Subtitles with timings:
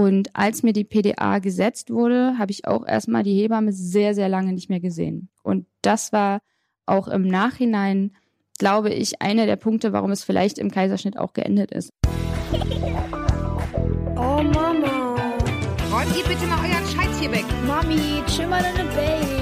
[0.00, 4.30] Und als mir die PDA gesetzt wurde, habe ich auch erstmal die Hebamme sehr, sehr
[4.30, 5.28] lange nicht mehr gesehen.
[5.42, 6.40] Und das war
[6.86, 8.16] auch im Nachhinein,
[8.58, 11.90] glaube ich, einer der Punkte, warum es vielleicht im Kaiserschnitt auch geendet ist.
[14.16, 15.16] Oh Mama.
[15.92, 17.44] Räumt ihr bitte mal euren Scheiß hier weg.
[17.66, 19.39] Mami, chill mal deine Base.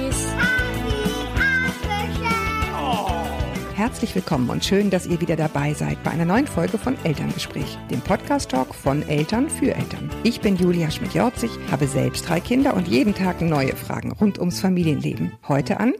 [3.79, 7.79] Herzlich willkommen und schön, dass ihr wieder dabei seid bei einer neuen Folge von Elterngespräch,
[7.93, 10.11] dem Podcast-Talk von Eltern für Eltern.
[10.25, 14.61] Ich bin Julia Schmidt-Jorzig, habe selbst drei Kinder und jeden Tag neue Fragen rund ums
[14.61, 15.31] Familienleben.
[15.47, 15.93] Heute an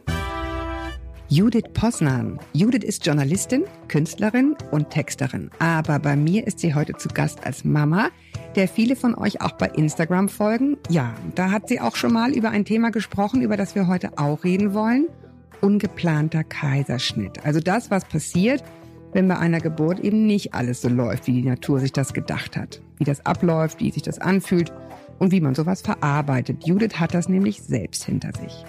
[1.29, 2.41] Judith Posnan.
[2.51, 5.49] Judith ist Journalistin, Künstlerin und Texterin.
[5.59, 8.09] Aber bei mir ist sie heute zu Gast als Mama,
[8.57, 10.75] der viele von euch auch bei Instagram folgen.
[10.89, 14.17] Ja, da hat sie auch schon mal über ein Thema gesprochen, über das wir heute
[14.17, 15.07] auch reden wollen
[15.61, 17.45] ungeplanter Kaiserschnitt.
[17.45, 18.63] Also das, was passiert,
[19.13, 22.55] wenn bei einer Geburt eben nicht alles so läuft, wie die Natur sich das gedacht
[22.55, 22.81] hat.
[22.97, 24.71] Wie das abläuft, wie sich das anfühlt
[25.17, 26.65] und wie man sowas verarbeitet.
[26.65, 28.65] Judith hat das nämlich selbst hinter sich.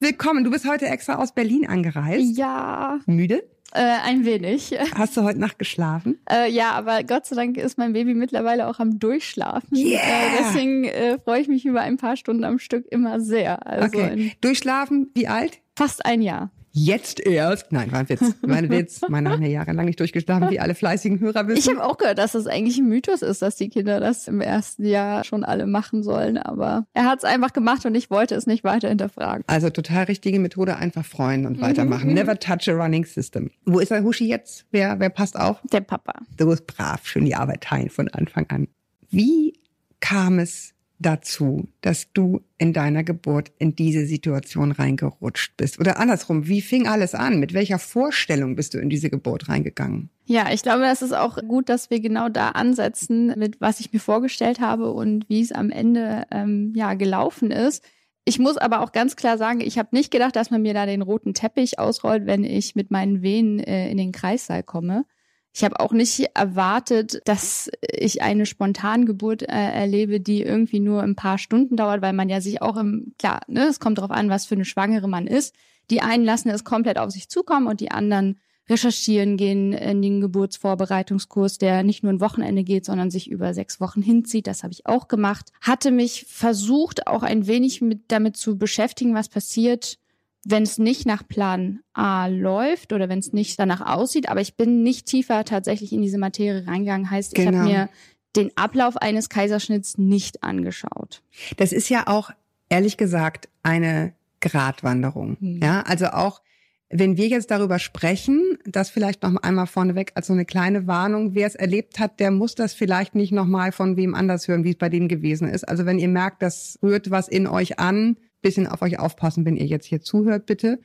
[0.00, 2.36] Willkommen, du bist heute extra aus Berlin angereist.
[2.36, 3.00] Ja.
[3.06, 3.42] Müde?
[3.72, 4.74] Äh, ein wenig.
[4.94, 6.18] Hast du heute Nacht geschlafen?
[6.30, 9.76] Äh, ja, aber Gott sei Dank ist mein Baby mittlerweile auch am Durchschlafen.
[9.76, 10.00] Yeah.
[10.00, 13.66] Äh, deswegen äh, freue ich mich über ein paar Stunden am Stück immer sehr.
[13.66, 14.32] Also okay.
[14.40, 15.60] Durchschlafen, wie alt?
[15.76, 16.50] Fast ein Jahr.
[16.72, 17.72] Jetzt erst?
[17.72, 18.22] Nein, war ein Witz.
[18.46, 19.00] Mein Witz.
[19.08, 21.58] Meine haben ja jahrelang nicht durchgeschlafen, wie alle fleißigen Hörer wissen.
[21.58, 24.40] Ich habe auch gehört, dass das eigentlich ein Mythos ist, dass die Kinder das im
[24.40, 26.38] ersten Jahr schon alle machen sollen.
[26.38, 29.44] Aber er hat es einfach gemacht und ich wollte es nicht weiter hinterfragen.
[29.48, 32.14] Also total richtige Methode, einfach freuen und weitermachen.
[32.14, 33.50] Never touch a running system.
[33.64, 34.66] Wo ist der Huschi jetzt?
[34.70, 35.58] Wer, wer passt auf?
[35.72, 36.12] Der Papa.
[36.36, 38.68] Du bist brav, schön die Arbeit teilen von Anfang an.
[39.10, 39.54] Wie
[39.98, 45.80] kam es dazu, dass du in deiner Geburt in diese Situation reingerutscht bist?
[45.80, 47.40] Oder andersrum, wie fing alles an?
[47.40, 50.10] Mit welcher Vorstellung bist du in diese Geburt reingegangen?
[50.26, 53.92] Ja, ich glaube, das ist auch gut, dass wir genau da ansetzen, mit was ich
[53.92, 57.82] mir vorgestellt habe und wie es am Ende ähm, ja gelaufen ist.
[58.24, 60.86] Ich muss aber auch ganz klar sagen, ich habe nicht gedacht, dass man mir da
[60.86, 65.04] den roten Teppich ausrollt, wenn ich mit meinen Wehen äh, in den Kreissaal komme.
[65.52, 71.16] Ich habe auch nicht erwartet, dass ich eine Spontangeburt äh, erlebe, die irgendwie nur ein
[71.16, 74.30] paar Stunden dauert, weil man ja sich auch im, klar, ne, es kommt darauf an,
[74.30, 75.54] was für eine Schwangere man ist.
[75.90, 78.38] Die einen lassen es komplett auf sich zukommen und die anderen
[78.70, 83.80] recherchieren, gehen in den Geburtsvorbereitungskurs, der nicht nur ein Wochenende geht, sondern sich über sechs
[83.80, 84.46] Wochen hinzieht.
[84.46, 85.50] Das habe ich auch gemacht.
[85.60, 89.98] Hatte mich versucht, auch ein wenig mit damit zu beschäftigen, was passiert,
[90.44, 94.56] wenn es nicht nach Plan A läuft oder wenn es nicht danach aussieht, aber ich
[94.56, 97.10] bin nicht tiefer tatsächlich in diese Materie reingegangen.
[97.10, 97.50] Heißt, genau.
[97.50, 97.88] ich habe mir
[98.36, 101.22] den Ablauf eines Kaiserschnitts nicht angeschaut.
[101.56, 102.30] Das ist ja auch,
[102.68, 105.36] ehrlich gesagt, eine Gratwanderung.
[105.40, 105.60] Mhm.
[105.62, 106.40] Ja, also auch,
[106.88, 111.34] wenn wir jetzt darüber sprechen, das vielleicht noch einmal vorneweg als so eine kleine Warnung,
[111.34, 114.64] wer es erlebt hat, der muss das vielleicht nicht noch mal von wem anders hören,
[114.64, 115.68] wie es bei dem gewesen ist.
[115.68, 119.56] Also wenn ihr merkt, das rührt was in euch an, bisschen auf euch aufpassen, wenn
[119.56, 120.80] ihr jetzt hier zuhört, bitte.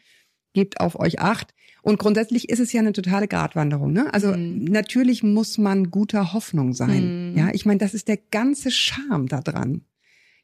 [0.53, 1.53] Gebt auf euch acht.
[1.81, 3.91] Und grundsätzlich ist es ja eine totale Gratwanderung.
[3.93, 4.11] Ne?
[4.13, 4.63] Also mhm.
[4.63, 7.31] natürlich muss man guter Hoffnung sein.
[7.31, 7.37] Mhm.
[7.37, 9.85] Ja, ich meine, das ist der ganze Charme da dran.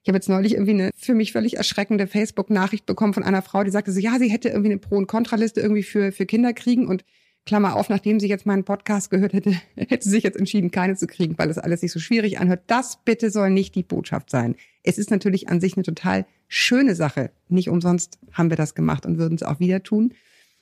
[0.03, 3.63] Ich habe jetzt neulich irgendwie eine für mich völlig erschreckende Facebook-Nachricht bekommen von einer Frau,
[3.63, 6.53] die sagte so, ja, sie hätte irgendwie eine Pro- und Kontraliste irgendwie für, für Kinder
[6.53, 7.05] kriegen und
[7.45, 10.95] Klammer auf, nachdem sie jetzt meinen Podcast gehört hätte, hätte sie sich jetzt entschieden, keine
[10.95, 12.63] zu kriegen, weil das alles sich so schwierig anhört.
[12.67, 14.55] Das bitte soll nicht die Botschaft sein.
[14.83, 17.31] Es ist natürlich an sich eine total schöne Sache.
[17.49, 20.13] Nicht umsonst haben wir das gemacht und würden es auch wieder tun.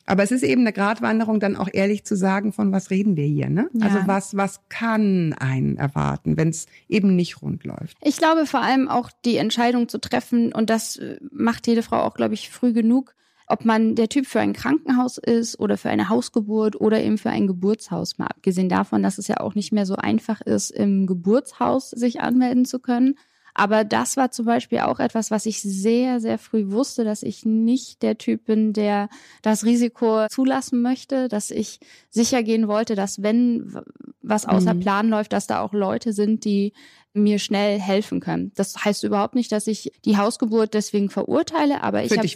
[0.09, 3.25] Aber es ist eben eine Gratwanderung, dann auch ehrlich zu sagen, von was reden wir
[3.25, 3.69] hier, ne?
[3.73, 3.85] Ja.
[3.85, 7.95] Also was, was kann einen erwarten, wenn es eben nicht rund läuft?
[8.01, 11.97] Ich glaube vor allem auch die Entscheidung zu treffen, und das äh, macht jede Frau
[11.97, 13.13] auch, glaube ich, früh genug,
[13.49, 17.31] ob man der Typ für ein Krankenhaus ist oder für eine Hausgeburt oder eben für
[17.31, 21.07] ein Geburtshaus, mal abgesehen davon, dass es ja auch nicht mehr so einfach ist, im
[21.07, 23.15] Geburtshaus sich anmelden zu können.
[23.55, 27.45] Aber das war zum Beispiel auch etwas, was ich sehr, sehr früh wusste, dass ich
[27.45, 29.09] nicht der Typ bin, der
[29.41, 31.79] das Risiko zulassen möchte, dass ich
[32.09, 33.73] sicher gehen wollte, dass wenn
[34.21, 34.79] was außer mhm.
[34.79, 36.73] Plan läuft, dass da auch Leute sind, die
[37.13, 38.51] mir schnell helfen können.
[38.55, 42.27] Das heißt überhaupt nicht, dass ich die Hausgeburt deswegen verurteile, aber ich habe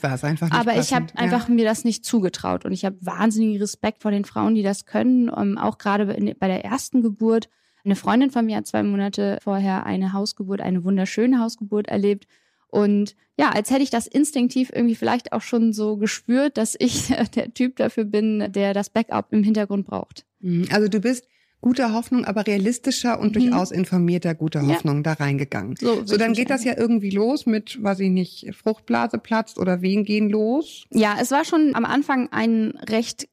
[0.51, 4.25] aber ich habe einfach mir das nicht zugetraut und ich habe wahnsinnigen Respekt vor den
[4.25, 6.05] Frauen, die das können, um, ähm, auch gerade
[6.39, 7.49] bei der ersten Geburt.
[7.85, 12.27] Eine Freundin von mir hat zwei Monate vorher eine Hausgeburt, eine wunderschöne Hausgeburt erlebt
[12.73, 17.07] und ja, als hätte ich das instinktiv irgendwie vielleicht auch schon so gespürt, dass ich
[17.35, 20.25] der Typ dafür bin, der das Backup im Hintergrund braucht.
[20.39, 20.67] Mhm.
[20.71, 21.27] Also du bist
[21.63, 24.69] guter Hoffnung, aber realistischer und durchaus informierter guter Mhm.
[24.69, 24.75] Ja.
[24.75, 25.75] Hoffnung da reingegangen.
[25.79, 29.81] So, So, dann geht das ja irgendwie los mit, weiß ich nicht, Fruchtblase platzt oder
[29.81, 30.85] Wehen gehen los.
[30.91, 33.27] Ja, es war schon am Anfang ein recht,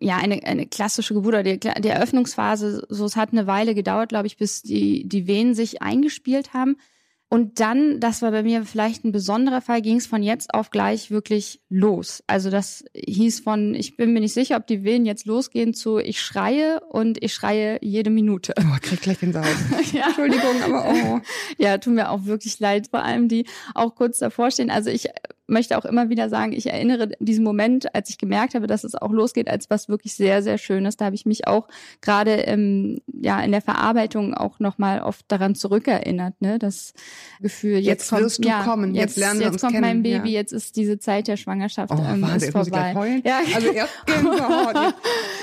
[0.00, 2.86] ja, eine, eine klassische Geburt oder die, die Eröffnungsphase.
[2.88, 6.76] So, es hat eine Weile gedauert, glaube ich, bis die, die Venen sich eingespielt haben.
[7.28, 10.70] Und dann, das war bei mir vielleicht ein besonderer Fall, ging es von jetzt auf
[10.70, 12.22] gleich wirklich los.
[12.28, 15.98] Also das hieß von, ich bin mir nicht sicher, ob die Venen jetzt losgehen zu,
[15.98, 18.54] ich schreie und ich schreie jede Minute.
[18.60, 19.46] Oh, krieg gleich den Saus.
[19.92, 20.06] ja.
[20.06, 21.20] Entschuldigung, aber oh.
[21.58, 24.70] Ja, tut mir auch wirklich leid, vor allem die auch kurz davor stehen.
[24.70, 25.08] Also ich
[25.46, 28.94] möchte auch immer wieder sagen, ich erinnere diesen Moment, als ich gemerkt habe, dass es
[28.94, 30.96] auch losgeht, als was wirklich sehr, sehr Schönes.
[30.96, 31.68] Da habe ich mich auch
[32.00, 36.58] gerade ähm, ja in der Verarbeitung auch nochmal oft daran zurückerinnert, ne?
[36.58, 36.94] Das
[37.40, 39.86] Gefühl, jetzt, Jetzt kommt, wirst du ja, kommen, jetzt lernen wir jetzt uns kommt kennen,
[39.86, 40.40] mein Baby, ja.
[40.40, 43.22] jetzt ist diese Zeit der Schwangerschaft Oh, ähm, ist jetzt muss ich vorbei.
[43.24, 44.94] Ja, Also erst Gänsehaut.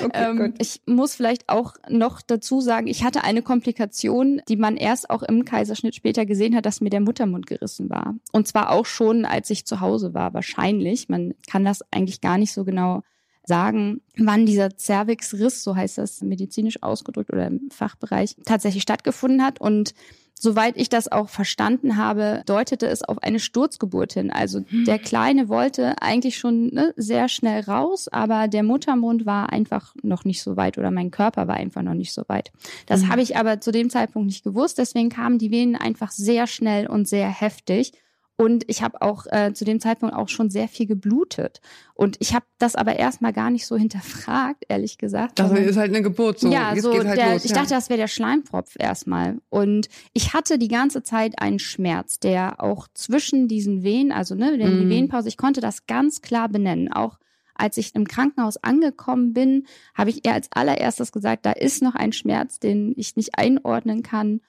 [0.03, 4.77] Okay, ähm, ich muss vielleicht auch noch dazu sagen, ich hatte eine Komplikation, die man
[4.77, 8.15] erst auch im Kaiserschnitt später gesehen hat, dass mir der Muttermund gerissen war.
[8.31, 11.09] Und zwar auch schon, als ich zu Hause war, wahrscheinlich.
[11.09, 13.03] Man kann das eigentlich gar nicht so genau
[13.45, 19.59] sagen, wann dieser Cervixriss, so heißt das medizinisch ausgedrückt oder im Fachbereich, tatsächlich stattgefunden hat.
[19.59, 19.93] Und
[20.39, 24.31] soweit ich das auch verstanden habe, deutete es auf eine Sturzgeburt hin.
[24.31, 29.95] Also der Kleine wollte eigentlich schon ne, sehr schnell raus, aber der Muttermund war einfach
[30.03, 32.51] noch nicht so weit oder mein Körper war einfach noch nicht so weit.
[32.87, 33.09] Das Mhm.
[33.09, 34.77] habe ich aber zu dem Zeitpunkt nicht gewusst.
[34.77, 37.93] Deswegen kamen die Venen einfach sehr schnell und sehr heftig.
[38.35, 41.61] Und ich habe auch äh, zu dem Zeitpunkt auch schon sehr viel geblutet.
[41.93, 45.37] Und ich habe das aber erstmal gar nicht so hinterfragt, ehrlich gesagt.
[45.39, 46.51] Das ist halt eine Geburt so.
[46.51, 47.57] ja, Jetzt so halt der, los, ich ja.
[47.57, 49.37] dachte, das wäre der Schleimpropf erstmal.
[49.49, 54.57] Und ich hatte die ganze Zeit einen Schmerz, der auch zwischen diesen Wehen, also ne,
[54.57, 54.89] die Mhm.
[54.89, 56.91] Venenpause, ich konnte das ganz klar benennen.
[56.91, 57.19] Auch
[57.55, 61.95] als ich im Krankenhaus angekommen bin, habe ich ihr als allererstes gesagt, da ist noch
[61.95, 64.41] ein Schmerz, den ich nicht einordnen kann.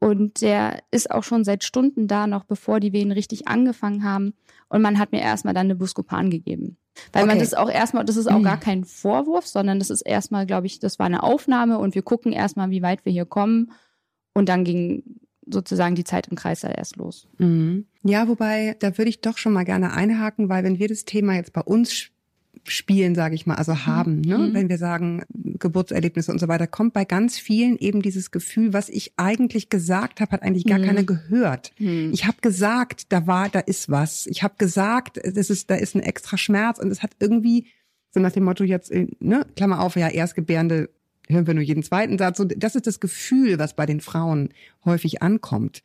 [0.00, 4.32] Und der ist auch schon seit Stunden da, noch bevor die Wehen richtig angefangen haben.
[4.68, 6.76] Und man hat mir erstmal dann eine Buscopan gegeben.
[7.12, 7.44] Weil man Okay.
[7.44, 8.44] das auch erstmal, das ist auch Mhm.
[8.44, 12.02] gar kein Vorwurf, sondern das ist erstmal, glaube ich, das war eine Aufnahme und wir
[12.02, 13.72] gucken erstmal, wie weit wir hier kommen.
[14.32, 15.02] Und dann ging
[15.46, 17.28] sozusagen die Zeit im Kreis da erst los.
[17.38, 17.86] Mhm.
[18.02, 21.34] Ja, wobei, da würde ich doch schon mal gerne einhaken, weil wenn wir das Thema
[21.34, 22.10] jetzt bei uns
[22.64, 24.38] spielen, sage ich mal, also haben, ne?
[24.38, 24.54] Mhm.
[24.54, 28.88] wenn wir sagen Geburtserlebnisse und so weiter, kommt bei ganz vielen eben dieses Gefühl, was
[28.88, 30.84] ich eigentlich gesagt habe, hat eigentlich gar Mhm.
[30.84, 31.72] keiner gehört.
[31.76, 32.12] Hm.
[32.12, 34.26] Ich habe gesagt, da war, da ist was.
[34.26, 37.66] Ich habe gesagt, das ist, da ist ein extra Schmerz und es hat irgendwie
[38.12, 40.90] so nach dem Motto jetzt, äh, ne, Klammer auf, ja, Erstgebärende
[41.28, 42.38] hören wir nur jeden zweiten Satz.
[42.38, 44.48] So, das ist das Gefühl, was bei den Frauen
[44.84, 45.82] häufig ankommt.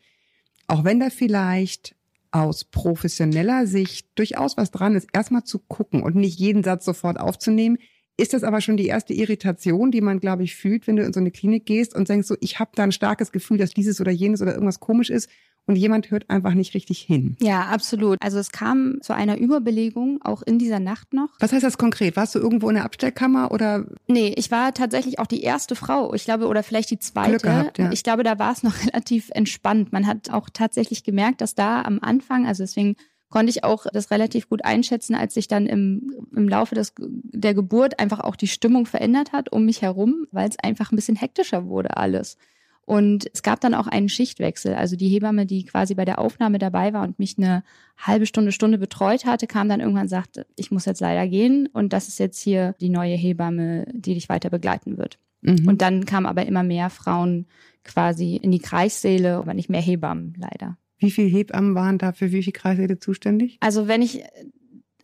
[0.67, 1.95] Auch wenn da vielleicht
[2.31, 7.19] aus professioneller Sicht durchaus was dran ist, erstmal zu gucken und nicht jeden Satz sofort
[7.19, 7.77] aufzunehmen,
[8.17, 11.13] ist das aber schon die erste Irritation, die man, glaube ich, fühlt, wenn du in
[11.13, 13.99] so eine Klinik gehst und denkst so, ich habe da ein starkes Gefühl, dass dieses
[13.99, 15.29] oder jenes oder irgendwas komisch ist
[15.67, 17.35] und jemand hört einfach nicht richtig hin.
[17.39, 18.21] Ja, absolut.
[18.21, 21.29] Also es kam zu einer Überbelegung, auch in dieser Nacht noch.
[21.39, 22.15] Was heißt das konkret?
[22.15, 26.13] Warst du irgendwo in der Abstellkammer oder Nee, ich war tatsächlich auch die erste Frau.
[26.13, 27.31] Ich glaube, oder vielleicht die zweite.
[27.31, 27.91] Glück gehabt, ja.
[27.91, 29.91] Ich glaube, da war es noch relativ entspannt.
[29.91, 32.95] Man hat auch tatsächlich gemerkt, dass da am Anfang, also deswegen
[33.29, 37.53] konnte ich auch das relativ gut einschätzen, als sich dann im, im Laufe des, der
[37.53, 41.17] Geburt einfach auch die Stimmung verändert hat um mich herum, weil es einfach ein bisschen
[41.17, 42.37] hektischer wurde alles.
[42.85, 44.75] Und es gab dann auch einen Schichtwechsel.
[44.75, 47.63] Also die Hebamme, die quasi bei der Aufnahme dabei war und mich eine
[47.97, 51.67] halbe Stunde, Stunde betreut hatte, kam dann irgendwann und sagte, ich muss jetzt leider gehen
[51.73, 55.17] und das ist jetzt hier die neue Hebamme, die dich weiter begleiten wird.
[55.41, 55.67] Mhm.
[55.67, 57.47] Und dann kamen aber immer mehr Frauen
[57.83, 60.77] quasi in die Kreissäle, aber nicht mehr Hebammen leider.
[60.97, 63.57] wie viele Hebammen waren da für wie viele Kreissäle zuständig?
[63.61, 64.23] Also wenn ich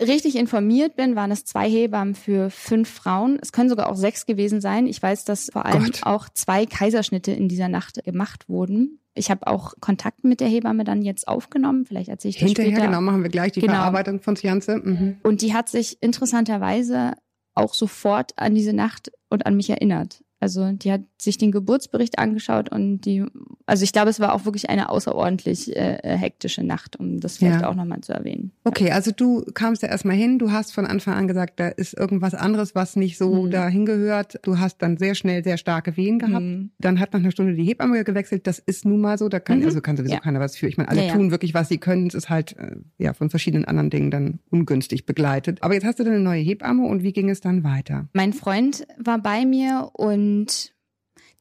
[0.01, 3.39] richtig informiert bin, waren es zwei Hebammen für fünf Frauen.
[3.41, 4.87] Es können sogar auch sechs gewesen sein.
[4.87, 6.01] Ich weiß, dass vor allem Gott.
[6.03, 8.99] auch zwei Kaiserschnitte in dieser Nacht gemacht wurden.
[9.13, 11.85] Ich habe auch Kontakt mit der Hebamme dann jetzt aufgenommen.
[11.85, 12.87] Vielleicht erzähle ich das Hinterher, später.
[12.87, 13.73] genau, machen wir gleich die Genau.
[13.73, 14.77] Verarbeitung von Janze.
[14.77, 15.17] Mhm.
[15.23, 17.13] Und die hat sich interessanterweise
[17.53, 20.23] auch sofort an diese Nacht und an mich erinnert.
[20.41, 23.23] Also die hat sich den Geburtsbericht angeschaut und die,
[23.67, 27.37] also ich glaube, es war auch wirklich eine außerordentlich äh, äh, hektische Nacht, um das
[27.37, 27.69] vielleicht Ja.
[27.69, 28.51] auch nochmal zu erwähnen.
[28.63, 31.95] Okay, also du kamst ja erstmal hin, du hast von Anfang an gesagt, da ist
[31.97, 33.51] irgendwas anderes, was nicht so Mhm.
[33.51, 34.39] dahin gehört.
[34.41, 36.43] Du hast dann sehr schnell sehr starke Wehen gehabt.
[36.43, 36.71] Mhm.
[36.79, 38.47] Dann hat nach einer Stunde die Hebamme gewechselt.
[38.47, 39.29] Das ist nun mal so.
[39.29, 39.65] Da kann, Mhm.
[39.65, 40.19] also kann sowieso Ja.
[40.21, 40.67] keiner was für.
[40.67, 41.13] Ich meine, alle Ja, ja.
[41.13, 42.07] tun wirklich, was sie können.
[42.07, 45.59] Es ist halt äh, ja von verschiedenen anderen Dingen dann ungünstig begleitet.
[45.61, 48.07] Aber jetzt hast du dann eine neue Hebamme und wie ging es dann weiter?
[48.13, 50.71] Mein Freund war bei mir und and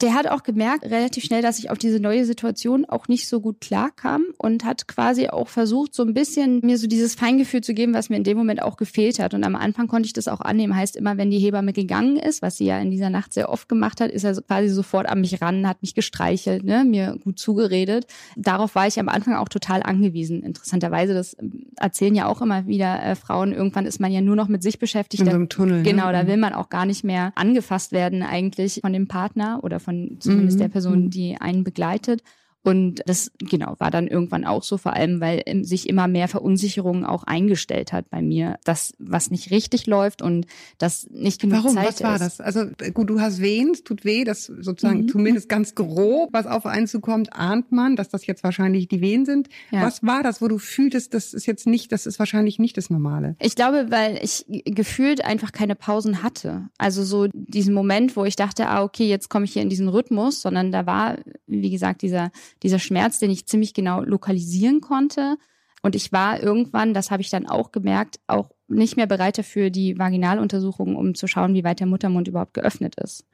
[0.01, 3.41] der hat auch gemerkt relativ schnell, dass ich auf diese neue Situation auch nicht so
[3.41, 7.75] gut klarkam und hat quasi auch versucht, so ein bisschen mir so dieses Feingefühl zu
[7.75, 9.35] geben, was mir in dem Moment auch gefehlt hat.
[9.35, 10.75] Und am Anfang konnte ich das auch annehmen.
[10.75, 13.69] Heißt immer, wenn die Hebamme gegangen ist, was sie ja in dieser Nacht sehr oft
[13.69, 17.39] gemacht hat, ist er quasi sofort an mich ran, hat mich gestreichelt, ne, mir gut
[17.39, 18.07] zugeredet.
[18.37, 20.43] Darauf war ich am Anfang auch total angewiesen.
[20.43, 23.53] Interessanterweise, das ähm, erzählen ja auch immer wieder äh, Frauen.
[23.53, 25.23] Irgendwann ist man ja nur noch mit sich beschäftigt.
[25.23, 25.83] In so einem Tunnel.
[25.83, 26.13] Genau, ne?
[26.13, 29.90] da will man auch gar nicht mehr angefasst werden eigentlich von dem Partner oder von
[30.21, 30.61] zumindest Mhm.
[30.63, 31.11] der Person, Mhm.
[31.11, 32.23] die einen begleitet.
[32.63, 36.29] Und das, genau, war dann irgendwann auch so, vor allem, weil ähm, sich immer mehr
[36.29, 41.65] Verunsicherung auch eingestellt hat bei mir, dass was nicht richtig läuft und das nicht genug
[41.65, 41.75] Warum?
[41.75, 42.21] Zeit Was war ist.
[42.21, 42.41] das?
[42.41, 45.09] Also gut, du hast Wehen, es tut weh, das sozusagen Mhm.
[45.09, 49.25] zumindest ganz grob, was auf einen zukommt, ahnt man, dass das jetzt wahrscheinlich die Wehen
[49.25, 49.49] sind.
[49.71, 49.83] Ja.
[49.83, 52.91] Was war das, wo du fühltest, das ist jetzt nicht, das ist wahrscheinlich nicht das
[52.91, 53.37] Normale?
[53.41, 56.69] Ich glaube, weil ich gefühlt einfach keine Pausen hatte.
[56.77, 59.89] Also so diesen Moment, wo ich dachte, ah, okay, jetzt komme ich hier in diesen
[59.89, 62.31] Rhythmus, sondern da war, wie gesagt, dieser,
[62.63, 65.37] dieser Schmerz, den ich ziemlich genau lokalisieren konnte.
[65.83, 69.71] Und ich war irgendwann, das habe ich dann auch gemerkt, auch nicht mehr bereit dafür,
[69.71, 73.25] die Vaginaluntersuchung, um zu schauen, wie weit der Muttermund überhaupt geöffnet ist.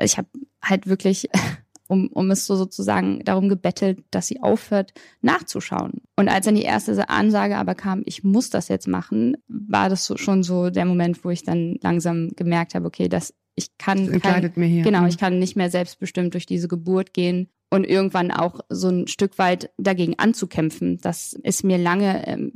[0.00, 0.28] Ich habe
[0.62, 1.28] halt wirklich
[1.88, 6.02] um, um es so sozusagen darum gebettelt, dass sie aufhört nachzuschauen.
[6.16, 10.04] Und als dann die erste Ansage aber kam, ich muss das jetzt machen, war das
[10.06, 13.98] so, schon so der Moment, wo ich dann langsam gemerkt habe, okay, dass ich kann,
[13.98, 14.82] Das kann entgleitet mir hier.
[14.82, 15.08] genau, Mhm.
[15.08, 19.38] ich kann nicht mehr selbstbestimmt durch diese Geburt gehen und irgendwann auch so ein Stück
[19.38, 20.98] weit dagegen anzukämpfen.
[21.00, 22.52] Das ist mir lange ähm,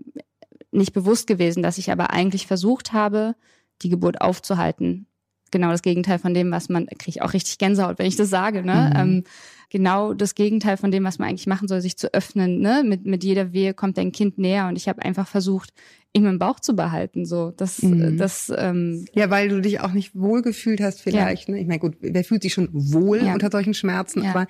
[0.71, 3.35] nicht bewusst gewesen, dass ich aber eigentlich versucht habe,
[3.83, 5.07] die Geburt aufzuhalten.
[5.51, 8.29] Genau das Gegenteil von dem, was man, kriege ich auch richtig Gänsehaut, wenn ich das
[8.29, 8.91] sage, ne?
[8.95, 9.01] Mhm.
[9.01, 9.25] Ähm,
[9.71, 12.83] genau das Gegenteil von dem, was man eigentlich machen soll, sich zu öffnen, ne?
[12.85, 15.73] Mit, mit jeder Wehe kommt dein Kind näher und ich habe einfach versucht,
[16.13, 17.51] ihn im Bauch zu behalten, so.
[17.57, 18.19] Das, Mhm.
[18.19, 21.49] das, ähm, Ja, weil du dich auch nicht wohlgefühlt hast vielleicht.
[21.49, 21.59] Ne?
[21.61, 23.33] Ich meine, gut, wer fühlt sich schon wohl Ja.
[23.33, 24.31] unter solchen Schmerzen, Ja.
[24.33, 24.47] aber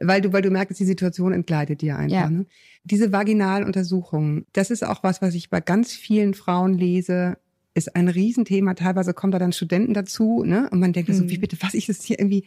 [0.00, 2.14] weil du, weil du merkst, die Situation entgleitet dir einfach.
[2.16, 2.30] Ja.
[2.30, 2.46] Ne?
[2.84, 7.38] Diese Vaginaluntersuchung, das ist auch was, was ich bei ganz vielen Frauen lese,
[7.74, 8.74] ist ein Riesenthema.
[8.74, 10.68] Teilweise kommen da dann Studenten dazu, ne?
[10.70, 11.30] Und man denkt so, Mhm.
[11.30, 12.46] wie bitte, was ist das hier irgendwie?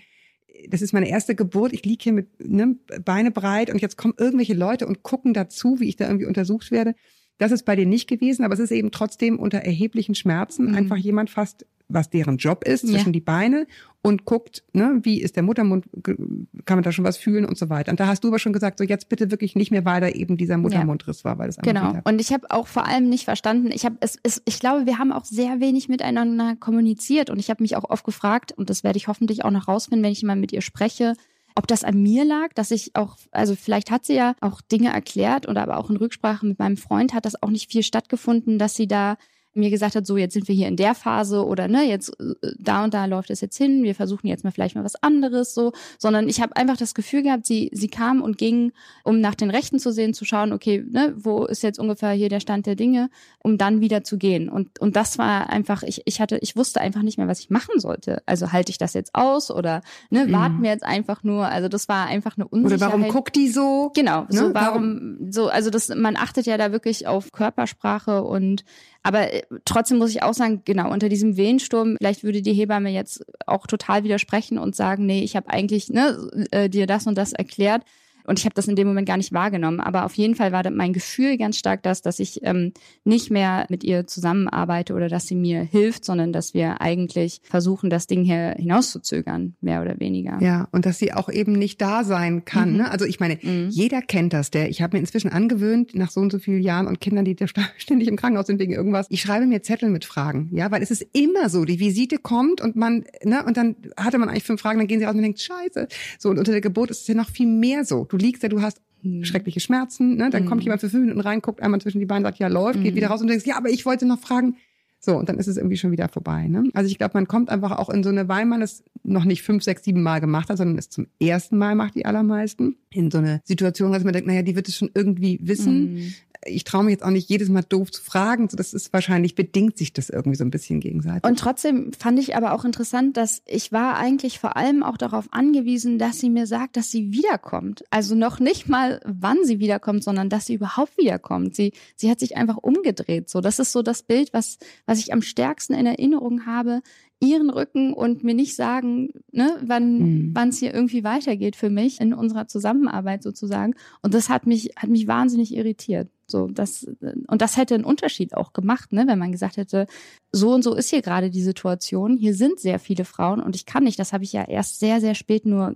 [0.69, 1.73] Das ist meine erste Geburt.
[1.73, 5.79] Ich liege hier mit ne, Beine breit und jetzt kommen irgendwelche Leute und gucken dazu,
[5.79, 6.93] wie ich da irgendwie untersucht werde.
[7.39, 10.75] Das ist bei denen nicht gewesen, aber es ist eben trotzdem unter erheblichen Schmerzen Mhm.
[10.75, 12.91] einfach jemand fast, was deren Job ist, Ja.
[12.91, 13.67] zwischen die Beine
[14.01, 17.69] und guckt, ne, wie ist der Muttermund, kann man da schon was fühlen und so
[17.69, 17.91] weiter.
[17.91, 20.09] Und da hast du aber schon gesagt, so jetzt bitte wirklich nicht mehr, weil da
[20.09, 21.93] eben dieser Muttermundriss war, weil das Genau.
[22.03, 24.97] Und ich habe auch vor allem nicht verstanden, ich habe es, es ich glaube, wir
[24.99, 28.83] haben auch sehr wenig miteinander kommuniziert und ich habe mich auch oft gefragt und das
[28.83, 31.13] werde ich hoffentlich auch noch rausfinden, wenn ich mal mit ihr spreche,
[31.55, 34.91] ob das an mir lag, dass ich auch, also vielleicht hat sie ja auch Dinge
[34.91, 38.57] erklärt oder aber auch in Rücksprache mit meinem Freund hat das auch nicht viel stattgefunden,
[38.57, 39.17] dass sie da
[39.53, 42.51] mir gesagt hat, so jetzt sind wir hier in der Phase oder ne, jetzt äh,
[42.59, 45.53] da und da läuft es jetzt hin, wir versuchen jetzt mal vielleicht mal was anderes
[45.53, 48.71] so, sondern ich habe einfach das Gefühl gehabt, sie sie kam und ging,
[49.03, 52.29] um nach den Rechten zu sehen, zu schauen, okay, ne, wo ist jetzt ungefähr hier
[52.29, 56.03] der Stand der Dinge, um dann wieder zu gehen und und das war einfach, ich
[56.05, 58.21] ich hatte, ich wusste einfach nicht mehr, was ich machen sollte.
[58.27, 59.81] Also halte ich das jetzt aus oder
[60.11, 62.65] ne, warten wir jetzt einfach nur, also das war einfach eine Mhm.
[62.65, 62.93] Oder Unsicherheit.
[62.93, 63.91] warum guckt die so?
[63.95, 68.63] Genau, so Ne, warum, so, also das, man achtet ja da wirklich auf Körpersprache und
[69.03, 72.89] aber äh, trotzdem muss ich auch sagen, genau, unter diesem Wehensturm, vielleicht würde die Hebamme
[72.89, 77.17] jetzt auch total widersprechen und sagen, nee, ich habe eigentlich ne, äh, dir das und
[77.17, 77.83] das erklärt.
[78.25, 79.79] Und ich habe das in dem Moment gar nicht wahrgenommen.
[79.79, 83.65] Aber auf jeden Fall war mein Gefühl ganz stark das, dass ich ähm, nicht mehr
[83.69, 88.23] mit ihr zusammenarbeite oder dass sie mir hilft, sondern dass wir eigentlich versuchen, das Ding
[88.23, 90.37] hier hinauszuzögern, mehr oder weniger.
[90.41, 92.71] Ja, und dass sie auch eben nicht da sein kann.
[92.71, 92.77] Mhm.
[92.77, 92.91] Ne?
[92.91, 93.69] Also ich meine, Mhm.
[93.69, 94.51] jeder kennt das.
[94.51, 97.35] Der, ich habe mir inzwischen angewöhnt, nach so und so vielen Jahren und Kindern, die
[97.77, 100.49] ständig im Krankenhaus sind wegen irgendwas, ich schreibe mir Zettel mit Fragen.
[100.53, 104.17] Ja, weil es ist immer so, die Visite kommt und man, ne, und dann hatte
[104.17, 105.87] man eigentlich fünf Fragen, dann gehen sie raus und man denkt, scheiße.
[106.19, 108.05] So, und unter der Geburt ist es ja noch viel mehr so.
[108.13, 109.25] Du liegst da, du hast Mhm.
[109.25, 110.29] schreckliche Schmerzen, ne?
[110.29, 110.47] Dann Mhm.
[110.47, 112.93] kommt jemand für fünf Minuten rein, guckt einmal zwischen die Beine, sagt, ja, läuft, geht
[112.93, 112.97] Mhm.
[112.97, 114.55] wieder raus und denkst, ja, aber ich wollte noch fragen.
[114.99, 116.47] So, und dann ist es irgendwie schon wieder vorbei.
[116.47, 116.63] Ne?
[116.75, 119.41] Also ich glaube, man kommt einfach auch in so eine, weil man es noch nicht
[119.41, 123.09] fünf, sechs, sieben Mal gemacht hat, sondern es zum ersten Mal macht die allermeisten, in
[123.11, 126.13] so eine Situation, dass man denkt, naja, die wird es schon irgendwie wissen.
[126.45, 128.49] Ich traue mich jetzt auch nicht jedes Mal doof zu fragen.
[128.49, 131.23] So, das ist wahrscheinlich, bedingt sich das irgendwie so ein bisschen gegenseitig.
[131.23, 135.27] Und trotzdem fand ich aber auch interessant, dass ich war eigentlich vor allem auch darauf
[135.31, 137.83] angewiesen, dass sie mir sagt, dass sie wiederkommt.
[137.89, 141.55] Also noch nicht mal, wann sie wiederkommt, sondern dass sie überhaupt wiederkommt.
[141.55, 143.29] Sie, sie hat sich einfach umgedreht.
[143.29, 146.81] So, das ist so das Bild, was, was ich am stärksten in Erinnerung habe.
[147.19, 150.31] Ihren Rücken und mir nicht sagen, ne, wann Mhm.
[150.33, 153.75] wann es hier irgendwie weitergeht für mich in unserer Zusammenarbeit sozusagen.
[154.01, 156.09] Und das hat mich hat mich wahnsinnig irritiert.
[156.25, 156.85] So, das
[157.27, 159.87] und das hätte einen Unterschied auch gemacht, ne, wenn man gesagt hätte,
[160.31, 162.17] so und so ist hier gerade die Situation.
[162.17, 163.99] Hier sind sehr viele Frauen und ich kann nicht.
[163.99, 165.75] Das habe ich ja erst sehr sehr spät nur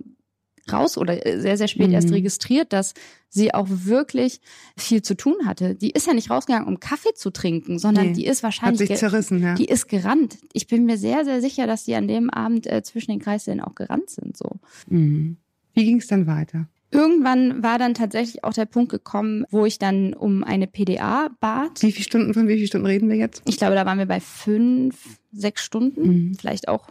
[0.72, 1.94] raus oder äh, sehr, sehr spät Mhm.
[1.94, 2.92] erst registriert, dass
[3.30, 4.40] sie auch wirklich
[4.76, 5.74] viel zu tun hatte.
[5.74, 8.12] Die ist ja nicht rausgegangen, um Kaffee zu trinken, sondern Nee.
[8.12, 9.54] die ist Hat wahrscheinlich sich ge- zerrissen, ja.
[9.54, 10.36] die ist gerannt.
[10.52, 13.60] Ich bin mir sehr, sehr sicher, dass die an dem Abend äh, zwischen den Kreissälen
[13.62, 14.36] auch gerannt sind.
[14.36, 14.50] So.
[14.88, 15.36] Mhm.
[15.72, 16.68] Wie ging es dann weiter?
[16.90, 21.82] Irgendwann war dann tatsächlich auch der Punkt gekommen, wo ich dann um eine PDA bat.
[21.82, 23.42] Wie viele Stunden, von wie vielen Stunden reden wir jetzt?
[23.46, 26.08] Ich glaube, da waren wir bei fünf, sechs Stunden.
[26.30, 26.34] Mhm.
[26.34, 26.88] Vielleicht auch,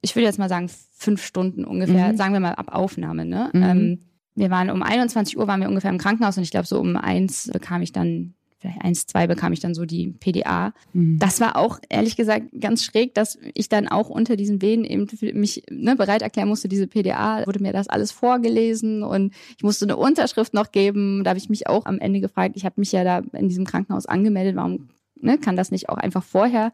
[0.00, 2.16] ich würde jetzt mal sagen, fünf Stunden ungefähr, Mhm.
[2.16, 3.24] sagen wir mal ab Aufnahme.
[3.24, 3.50] Ne?
[3.52, 3.62] Mhm.
[3.62, 3.98] Ähm,
[4.34, 6.96] wir waren um 21 Uhr waren wir ungefähr im Krankenhaus und ich glaube, so um
[6.96, 10.72] eins bekam ich dann, vielleicht eins, zwei bekam ich dann so die PDA.
[10.92, 11.18] Mhm.
[11.18, 15.06] Das war auch ehrlich gesagt ganz schräg, dass ich dann auch unter diesen Wehen eben
[15.34, 19.84] mich ne, bereit erklären musste, diese PDA, wurde mir das alles vorgelesen und ich musste
[19.84, 21.22] eine Unterschrift noch geben.
[21.24, 23.64] Da habe ich mich auch am Ende gefragt, ich habe mich ja da in diesem
[23.64, 24.88] Krankenhaus angemeldet, warum
[25.20, 26.72] ne, kann das nicht auch einfach vorher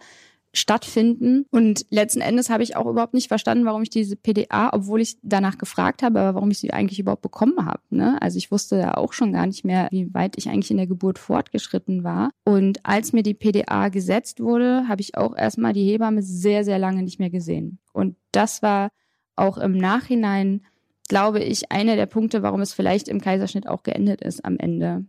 [0.55, 1.47] stattfinden.
[1.51, 5.19] Und letzten Endes habe ich auch überhaupt nicht verstanden, warum ich diese PDA, obwohl ich
[5.23, 7.83] danach gefragt habe, aber warum ich sie eigentlich überhaupt bekommen habe.
[7.91, 8.21] Ne?
[8.23, 10.87] Also ich wusste ja auch schon gar nicht mehr, wie weit ich eigentlich in der
[10.87, 12.31] Geburt fortgeschritten war.
[12.45, 16.79] Und als mir die PDA gesetzt wurde, habe ich auch erstmal die Hebamme sehr, sehr
[16.79, 17.79] lange nicht mehr gesehen.
[17.93, 18.91] Und das war
[19.37, 20.63] auch im Nachhinein,
[21.09, 25.05] glaube ich, einer der Punkte, warum es vielleicht im Kaiserschnitt auch geendet ist am Ende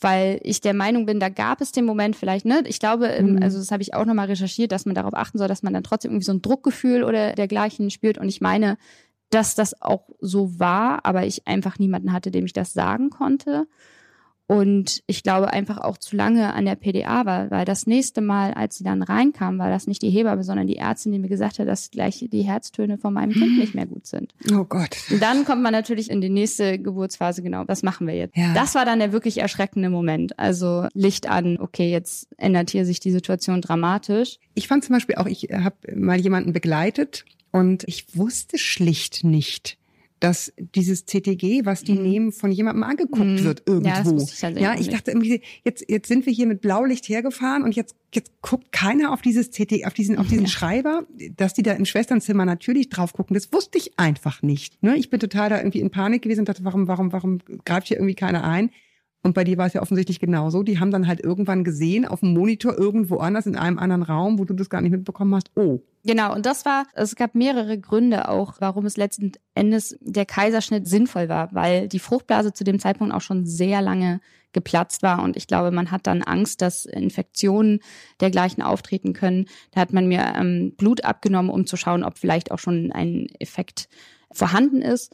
[0.00, 2.62] weil ich der Meinung bin, da gab es den Moment vielleicht, ne?
[2.66, 3.42] Ich glaube, ähm, Mhm.
[3.42, 5.84] also das habe ich auch nochmal recherchiert, dass man darauf achten soll, dass man dann
[5.84, 8.18] trotzdem irgendwie so ein Druckgefühl oder dergleichen spürt.
[8.18, 8.76] Und ich meine,
[9.30, 13.66] dass das auch so war, aber ich einfach niemanden hatte, dem ich das sagen konnte.
[14.48, 18.54] Und ich glaube einfach auch zu lange an der PDA war, weil das nächste Mal,
[18.54, 21.58] als sie dann reinkam, war das nicht die Hebamme, sondern die Ärztin, die mir gesagt
[21.58, 24.34] hat, dass gleich die Herztöne von meinem Kind nicht mehr gut sind.
[24.52, 24.96] Oh Gott.
[25.10, 28.36] Und dann kommt man natürlich in die nächste Geburtsphase, genau, was machen wir jetzt?
[28.36, 28.54] Ja.
[28.54, 30.38] Das war dann der wirklich erschreckende Moment.
[30.38, 34.38] Also Licht an, okay, jetzt ändert hier sich die Situation dramatisch.
[34.54, 39.76] Ich fand zum Beispiel auch, ich habe mal jemanden begleitet und ich wusste schlicht nicht,
[40.26, 42.02] dass dieses CTG, was die Mhm.
[42.02, 43.44] nehmen, von jemandem angeguckt Mhm.
[43.44, 44.10] wird Ja, irgendwo.
[44.16, 47.76] wusste ich ja, ich dachte irgendwie, jetzt, jetzt sind wir hier mit Blaulicht hergefahren und
[47.76, 50.50] jetzt, jetzt guckt keiner auf dieses CT, auf diesen, auf diesen Ja.
[50.50, 51.06] Schreiber,
[51.36, 53.34] dass die da im Schwesternzimmer natürlich drauf gucken.
[53.34, 54.82] Das wusste ich einfach nicht.
[54.82, 54.96] Ne?
[54.96, 57.98] Ich bin total da irgendwie in Panik gewesen und dachte, warum, warum, warum greift hier
[57.98, 58.70] irgendwie keiner ein?
[59.26, 60.62] Und bei dir war es ja offensichtlich genauso.
[60.62, 64.38] Die haben dann halt irgendwann gesehen, auf dem Monitor irgendwo anders, in einem anderen Raum,
[64.38, 65.50] wo du das gar nicht mitbekommen hast.
[65.56, 70.24] Oh, Genau, und das war, es gab mehrere Gründe auch, warum es letzten Endes der
[70.24, 74.20] Kaiserschnitt sinnvoll war, weil die Fruchtblase zu dem Zeitpunkt auch schon sehr lange
[74.52, 77.80] geplatzt war und ich glaube, man hat dann Angst, dass Infektionen
[78.20, 79.46] dergleichen auftreten können.
[79.72, 83.26] Da hat man mir ähm, Blut abgenommen, um zu schauen, ob vielleicht auch schon ein
[83.40, 83.88] Effekt
[84.30, 85.12] vorhanden ist.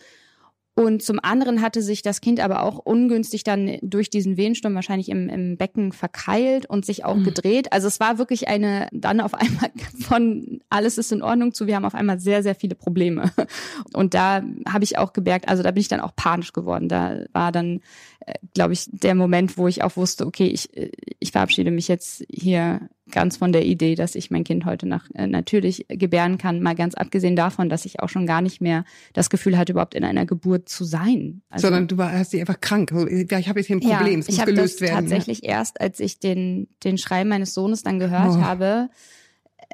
[0.75, 5.11] Und zum anderen hatte sich das Kind aber auch ungünstig dann durch diesen Wehensturm wahrscheinlich
[5.11, 7.25] im, im Becken verkeilt und sich auch Mhm.
[7.25, 7.73] gedreht.
[7.73, 11.77] Also es war wirklich eine, dann auf einmal von alles ist in Ordnung zu, wir
[11.77, 13.31] haben auf einmal sehr, sehr viele Probleme.
[13.93, 16.89] Und da habe ich auch gemerkt, also da bin ich dann auch panisch geworden.
[16.89, 17.81] Da war dann,
[18.55, 22.25] glaube ich, der Moment, wo ich auch wusste, okay, ich, äh, ich verabschiede mich jetzt
[22.31, 26.61] hier ganz von der Idee, dass ich mein Kind heute nach, äh, natürlich gebären kann,
[26.63, 29.95] mal ganz abgesehen davon, dass ich auch schon gar nicht mehr das Gefühl hatte, überhaupt
[29.95, 31.43] in einer Geburt zu sein.
[31.51, 32.91] Also, sondern du war, hast dich einfach krank.
[32.93, 34.95] So, Ja, ich habe jetzt hier ein ja, Problem, es ich muss das gelöst werden.
[34.95, 38.41] tatsächlich erst, als ich den, den Schrei meines Sohnes dann gehört Oh.
[38.41, 38.89] habe,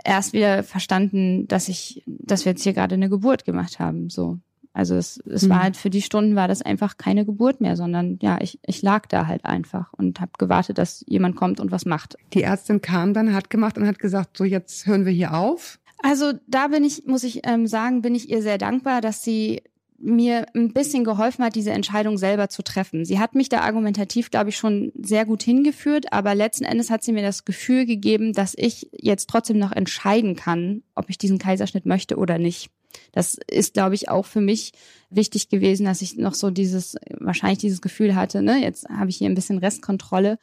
[0.04, 4.10] erst wieder verstanden, dass ich, dass wir jetzt hier gerade eine Geburt gemacht haben.
[4.10, 4.38] So.
[4.78, 5.48] Also es, es Mhm.
[5.50, 8.80] war halt für die Stunden war das einfach keine Geburt mehr, sondern ja, ich, ich
[8.80, 12.14] lag da halt einfach und habe gewartet, dass jemand kommt und was macht.
[12.32, 15.80] Die Ärztin kam dann, hat gemacht und hat gesagt, so jetzt hören wir hier auf.
[16.00, 19.62] Also da bin ich, muss ich ähm, sagen, bin ich ihr sehr dankbar, dass sie
[20.00, 23.04] mir ein bisschen geholfen hat, diese Entscheidung selber zu treffen.
[23.04, 27.02] Sie hat mich da argumentativ, glaube ich, schon sehr gut hingeführt, aber letzten Endes hat
[27.02, 31.38] sie mir das Gefühl gegeben, dass ich jetzt trotzdem noch entscheiden kann, ob ich diesen
[31.40, 32.70] Kaiserschnitt möchte oder nicht.
[33.12, 34.72] Das ist, glaube ich, auch für mich
[35.10, 39.16] wichtig gewesen, dass ich noch so dieses, wahrscheinlich dieses Gefühl hatte, ne, jetzt habe ich
[39.16, 40.38] hier ein bisschen Restkontrolle.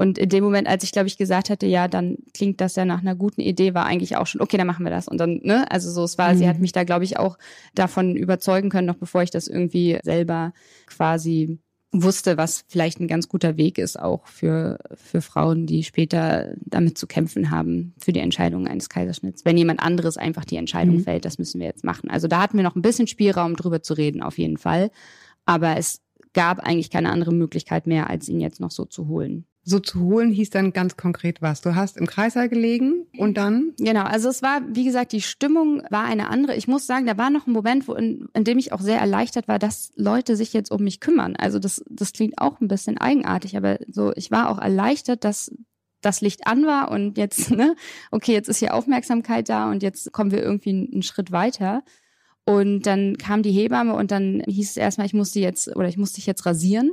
[0.00, 2.84] Und in dem Moment, als ich, glaube ich, gesagt hatte, ja, dann klingt das ja
[2.84, 5.08] nach einer guten Idee, war eigentlich auch schon, okay, dann machen wir das.
[5.08, 6.48] Und dann, ne, also so, es war, sie Mhm.
[6.50, 7.36] hat mich da, glaube ich, auch
[7.74, 10.52] davon überzeugen können, noch bevor ich das irgendwie selber
[10.86, 11.58] quasi
[11.90, 16.98] wusste, was vielleicht ein ganz guter Weg ist, auch für, für Frauen, die später damit
[16.98, 19.44] zu kämpfen haben, für die Entscheidung eines Kaiserschnitts.
[19.44, 21.04] Wenn jemand anderes einfach die Entscheidung Mhm.
[21.04, 22.10] fällt, das müssen wir jetzt machen.
[22.10, 24.90] Also da hatten wir noch ein bisschen Spielraum, drüber zu reden, auf jeden Fall.
[25.46, 26.02] Aber es
[26.34, 29.46] gab eigentlich keine andere Möglichkeit mehr, als ihn jetzt noch so zu holen.
[29.68, 31.60] So zu holen hieß dann ganz konkret was.
[31.60, 35.82] Du hast im Kreißsaal gelegen und dann Genau, also es war, wie gesagt, die Stimmung
[35.90, 36.56] war eine andere.
[36.56, 38.98] Ich muss sagen, da war noch ein Moment, wo in, in dem ich auch sehr
[38.98, 41.36] erleichtert war, dass Leute sich jetzt um mich kümmern.
[41.36, 45.52] Also das, das klingt auch ein bisschen eigenartig, aber so, ich war auch erleichtert, dass
[46.00, 47.76] das Licht an war und jetzt, ne,
[48.10, 51.82] okay, jetzt ist hier Aufmerksamkeit da und jetzt kommen wir irgendwie einen, Schritt weiter.
[52.46, 55.98] Und dann kam die Hebamme und dann hieß es erstmal, ich musste jetzt oder ich
[55.98, 56.92] musste dich jetzt rasieren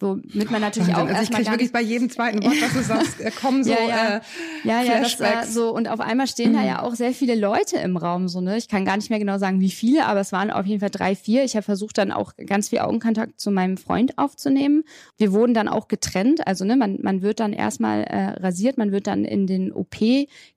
[0.00, 0.94] womit man natürlich Wahnsinn.
[0.94, 3.64] auch also ich erstmal krieg wirklich bei jedem zweiten Wort, was du sagst, äh, kommen
[3.64, 4.16] so ja, ja.
[4.16, 4.20] Äh,
[4.64, 5.54] ja, ja, das war Flashbacks.
[5.54, 8.56] so und auf einmal stehen da ja auch sehr viele Leute im Raum so ne.
[8.56, 10.90] Ich kann gar nicht mehr genau sagen, wie viele, aber es waren auf jeden Fall
[10.90, 11.44] drei, vier.
[11.44, 14.84] Ich habe versucht dann auch ganz viel Augenkontakt zu meinem Freund aufzunehmen.
[15.16, 18.92] Wir wurden dann auch getrennt, also ne, man man wird dann erstmal äh, rasiert, man
[18.92, 19.96] wird dann in den OP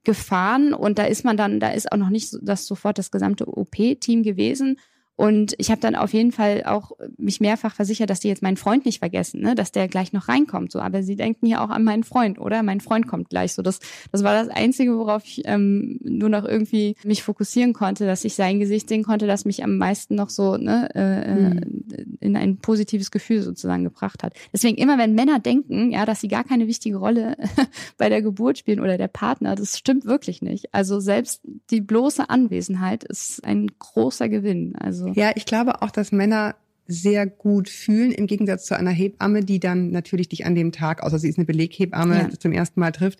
[0.04, 3.12] gefahren und da ist man dann, da ist auch noch nicht so, das sofort das
[3.12, 4.78] gesamte OP-Team gewesen.
[5.16, 8.58] Und ich habe dann auf jeden Fall auch mich mehrfach versichert, dass die jetzt meinen
[8.58, 9.54] Freund nicht vergessen, ne?
[9.54, 10.72] dass der gleich noch reinkommt.
[10.72, 12.64] So, aber sie denken hier auch an meinen Freund, oder?
[12.64, 13.54] Mein Freund kommt gleich.
[13.54, 13.80] So, das,
[14.12, 18.34] das war das Einzige, worauf ich ähm, nur noch irgendwie mich fokussieren konnte, dass ich
[18.36, 22.18] sein Gesicht sehen konnte, das mich am meisten noch so ne, äh, Mhm.
[22.20, 24.34] in ein positives Gefühl sozusagen gebracht hat.
[24.52, 27.36] Deswegen immer, wenn Männer denken, ja, dass sie gar keine wichtige Rolle
[27.98, 30.74] bei der Geburt spielen oder der Partner, das stimmt wirklich nicht.
[30.74, 34.76] Also selbst die bloße Anwesenheit ist ein großer Gewinn.
[34.76, 36.56] Also Ja, ich glaube auch, dass Männer
[36.88, 41.02] sehr gut fühlen, im Gegensatz zu einer Hebamme, die dann natürlich dich an dem Tag,
[41.02, 42.40] außer sie ist eine Beleghebamme, Ja.
[42.40, 43.20] zum ersten Mal trifft,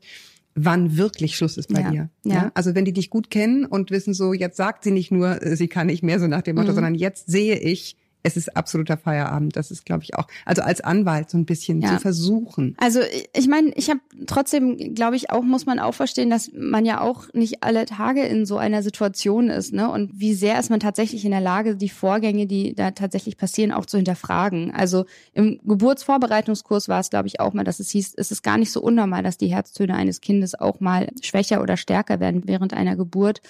[0.56, 2.10] wann wirklich Schluss ist bei Ja, dir.
[2.26, 2.52] ja.
[2.56, 5.56] Also wenn die dich gut kennen und wissen so, jetzt sagt sie nicht nur, äh,
[5.56, 6.76] sie kann nicht mehr so nach dem Motto, Mhm.
[6.76, 9.56] sondern jetzt sehe ich, es ist absoluter Feierabend.
[9.56, 11.90] Das ist, glaube ich, auch, also als Anwalt so ein bisschen Ja.
[11.90, 12.76] zu versuchen.
[12.80, 13.02] Also
[13.34, 17.02] ich- meine, ich habe trotzdem, glaube ich, auch muss man auch verstehen, dass man ja
[17.02, 19.90] auch nicht alle Tage in so einer Situation ist, ne?
[19.92, 23.72] Und wie sehr ist man tatsächlich in der Lage, die Vorgänge, die da tatsächlich passieren,
[23.72, 24.72] auch zu hinterfragen.
[24.74, 28.58] Also im Geburtsvorbereitungskurs war es, glaube ich, auch mal, dass es hieß, es ist gar
[28.58, 32.74] nicht so unnormal, dass die Herztöne eines Kindes auch mal schwächer oder stärker werden während
[32.74, 33.42] einer Geburt.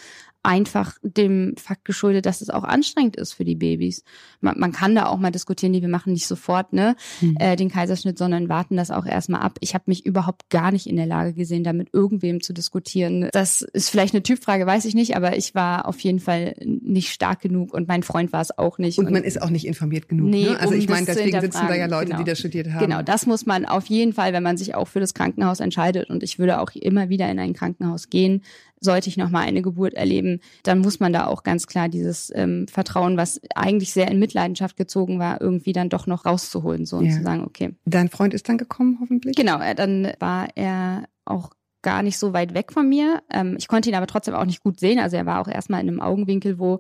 [0.45, 4.03] Einfach dem Fakt geschuldet, dass es auch anstrengend ist für die Babys.
[4.41, 7.35] Man, man kann da auch mal diskutieren, die wir machen nicht sofort ne, Hm.
[7.37, 9.57] äh, den Kaiserschnitt, sondern warten das auch erstmal ab.
[9.59, 13.27] Ich habe mich überhaupt gar nicht in der Lage gesehen, da mit irgendwem zu diskutieren.
[13.33, 17.09] Das ist vielleicht eine Typfrage, weiß ich nicht, aber ich war auf jeden Fall nicht
[17.09, 18.97] stark genug und mein Freund war es auch nicht.
[18.99, 20.29] Und man ist auch nicht informiert genug.
[20.29, 20.57] Nee, ne?
[20.59, 21.87] Also um ich meine, deswegen sitzen da ja.
[21.87, 22.23] Leute, die Genau.
[22.23, 22.85] das studiert haben.
[22.85, 26.09] Genau, das muss man auf jeden Fall, wenn man sich auch für das Krankenhaus entscheidet.
[26.09, 28.41] Und ich würde auch immer wieder in ein Krankenhaus gehen,
[28.83, 32.67] sollte ich nochmal eine Geburt erleben, dann muss man da auch ganz klar dieses ähm,
[32.67, 37.05] Vertrauen, was eigentlich sehr in Mitleidenschaft gezogen war, irgendwie dann doch noch rauszuholen, so und
[37.05, 37.17] Ja.
[37.17, 37.75] zu sagen, okay.
[37.85, 39.35] Dein Freund ist dann gekommen, hoffentlich?
[39.35, 43.21] Genau, dann war er auch gar nicht so weit weg von mir.
[43.29, 44.99] Ähm, ich konnte ihn aber trotzdem auch nicht gut sehen.
[44.99, 46.79] Also er war auch erstmal in einem Augenwinkel, wo,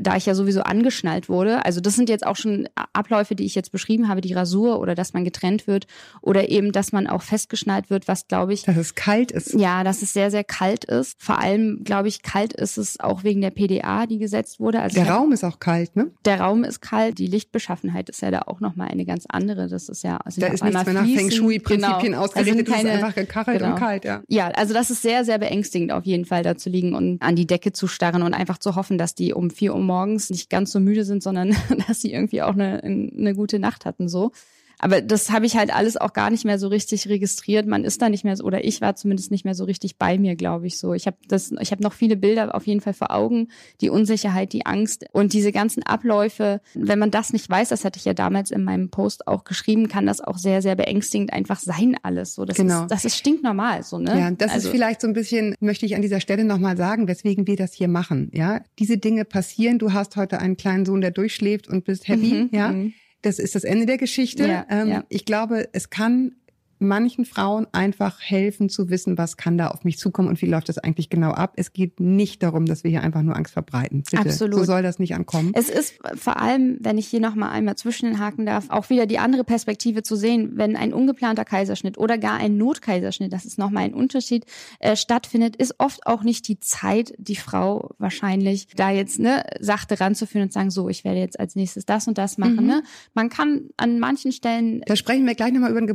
[0.00, 1.64] da ich ja sowieso angeschnallt wurde.
[1.64, 4.94] Also das sind jetzt auch schon Abläufe, die ich jetzt beschrieben habe, die Rasur oder
[4.94, 5.86] dass man getrennt wird
[6.20, 9.54] oder eben, dass man auch festgeschnallt wird, was glaube ich Dass es kalt ist.
[9.54, 11.16] ja, dass es sehr, sehr kalt ist.
[11.22, 14.80] Vor allem, glaube ich, kalt ist es auch wegen der PDA, die gesetzt wurde.
[14.80, 16.10] Also Der hab- Raum ist auch kalt, ne?
[16.24, 19.68] der Raum ist kalt, die Lichtbeschaffenheit ist ja da auch nochmal eine ganz andere.
[19.68, 21.30] Das ist ja sind Da ist nichts mehr nach Feng.
[21.30, 22.22] Shui-Prinzipien Genau.
[22.22, 22.36] ausgerichtet.
[22.36, 23.72] Also es ist keine- einfach gekachelt genau.
[23.72, 24.22] und kalt, ja.
[24.28, 27.34] Ja, also das ist sehr, sehr beängstigend auf jeden Fall da zu liegen und an
[27.36, 30.50] die Decke zu starren und einfach zu hoffen, dass die um vier Uhr morgens nicht
[30.50, 31.56] ganz so müde sind, sondern
[31.88, 34.32] dass sie irgendwie auch eine, eine gute Nacht hatten so.
[34.78, 37.66] Aber das habe ich halt alles auch gar nicht mehr so richtig registriert.
[37.66, 40.18] Man ist da nicht mehr so, oder ich war zumindest nicht mehr so richtig bei
[40.18, 40.92] mir, glaube ich so.
[40.92, 43.48] Ich habe das, ich habe noch viele Bilder auf jeden Fall vor Augen,
[43.80, 46.60] die Unsicherheit, die Angst und diese ganzen Abläufe.
[46.74, 49.88] Wenn man das nicht weiß, das hatte ich ja damals in meinem Post auch geschrieben,
[49.88, 52.34] kann das auch sehr, sehr beängstigend einfach sein alles.
[52.34, 52.82] So, das Genau.
[52.82, 54.18] ist, das ist stinknormal, so ne.
[54.18, 57.08] Ja, das Also- ist vielleicht so ein bisschen, möchte ich an dieser Stelle nochmal sagen,
[57.08, 58.30] weswegen wir das hier machen.
[58.34, 59.78] Ja, diese Dinge passieren.
[59.78, 62.34] Du hast heute einen kleinen Sohn, der durchschläft und bist happy.
[62.34, 62.92] Mhm, ja, mhm.
[63.26, 64.46] Das ist das Ende der Geschichte.
[64.46, 65.04] Ja, ähm, ja.
[65.08, 66.32] Ich glaube, es kann
[66.78, 70.68] manchen Frauen einfach helfen zu wissen, was kann da auf mich zukommen und wie läuft
[70.68, 71.54] das eigentlich genau ab.
[71.56, 74.02] Es geht nicht darum, dass wir hier einfach nur Angst verbreiten.
[74.02, 74.22] Bitte.
[74.22, 74.60] Absolut.
[74.60, 75.52] So soll das nicht ankommen.
[75.54, 79.18] Es ist vor allem, wenn ich hier noch mal einmal zwischenhaken darf, auch wieder die
[79.18, 83.70] andere Perspektive zu sehen, wenn ein ungeplanter Kaiserschnitt oder gar ein Notkaiserschnitt, das ist noch
[83.70, 84.44] mal ein Unterschied,
[84.80, 90.00] äh, stattfindet, ist oft auch nicht die Zeit, die Frau wahrscheinlich da jetzt ne sachte
[90.00, 92.62] ranzuführen und sagen, so, ich werde jetzt als nächstes das und das machen.
[92.62, 92.66] Mhm.
[92.66, 92.82] Ne?
[93.14, 95.86] Man kann an manchen Stellen Da sprechen wir gleich nochmal über den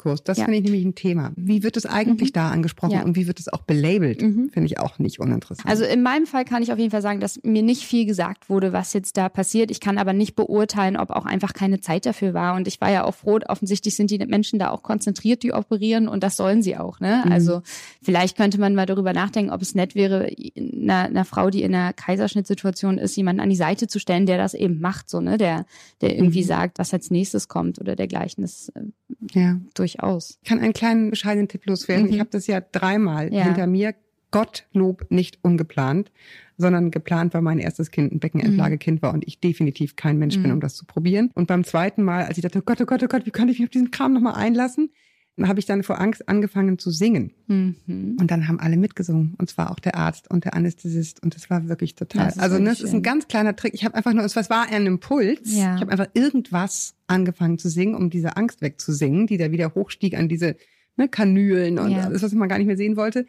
[0.00, 0.24] Geburtsvorbereitungskurs.
[0.24, 0.44] Das Ja.
[0.44, 1.32] finde ich nämlich ein Thema.
[1.36, 3.02] Wie wird es eigentlich da angesprochen Ja.
[3.04, 4.22] und wie wird es auch belabelt?
[4.22, 4.50] Mhm.
[4.52, 5.68] Finde ich auch nicht uninteressant.
[5.68, 8.48] Also in meinem Fall kann ich auf jeden Fall sagen, dass mir nicht viel gesagt
[8.48, 9.70] wurde, was jetzt da passiert.
[9.70, 12.54] Ich kann aber nicht beurteilen, ob auch einfach keine Zeit dafür war.
[12.56, 16.08] Und ich war ja auch froh, offensichtlich sind die Menschen da auch konzentriert, die operieren
[16.08, 17.00] und das sollen sie auch.
[17.00, 17.22] Ne?
[17.24, 17.32] Mhm.
[17.32, 17.62] Also
[18.02, 21.74] vielleicht könnte man mal darüber nachdenken, ob es nett wäre, einer, einer Frau, die in
[21.74, 25.38] einer Kaiserschnittsituation ist, jemanden an die Seite zu stellen, der das eben macht, so, ne?
[25.38, 25.66] der,
[26.00, 26.46] der irgendwie Mhm.
[26.46, 28.42] sagt, was als nächstes kommt oder dergleichen.
[28.42, 28.80] Das äh,
[29.38, 29.58] ja.
[29.94, 30.38] Durchaus.
[30.42, 32.06] Ich kann einen kleinen bescheidenen Tipp loswerden.
[32.06, 32.12] Mhm.
[32.14, 33.44] Ich habe das ja dreimal Ja.
[33.44, 33.94] hinter mir.
[34.32, 36.12] Gottlob nicht ungeplant,
[36.56, 40.46] sondern geplant, weil mein erstes Kind ein Beckenendlagekind war und ich definitiv kein Mensch bin,
[40.46, 40.52] Mhm.
[40.52, 41.32] um das zu probieren.
[41.34, 43.48] Und beim zweiten Mal, als ich dachte, oh Gott, oh Gott, oh Gott, wie kann
[43.48, 44.90] ich mich auf diesen Kram nochmal einlassen,
[45.42, 47.32] habe ich dann vor Angst angefangen zu singen.
[47.46, 48.16] Mhm.
[48.20, 49.34] Und dann haben alle mitgesungen.
[49.38, 51.22] Und zwar auch der Arzt und der Anästhesist.
[51.22, 52.26] Und das war wirklich total.
[52.26, 53.00] Das ist also, ne, das ist schön.
[53.00, 53.72] ein ganz kleiner Trick.
[53.74, 55.40] Ich habe einfach nur, es war ein Impuls.
[55.56, 55.76] Ja.
[55.76, 60.16] Ich habe einfach irgendwas angefangen zu singen, um diese Angst wegzusingen, die da wieder hochstieg
[60.16, 60.56] an diese
[60.96, 62.04] ne, Kanülen und Ja.
[62.04, 63.26] alles, was man gar nicht mehr sehen wollte.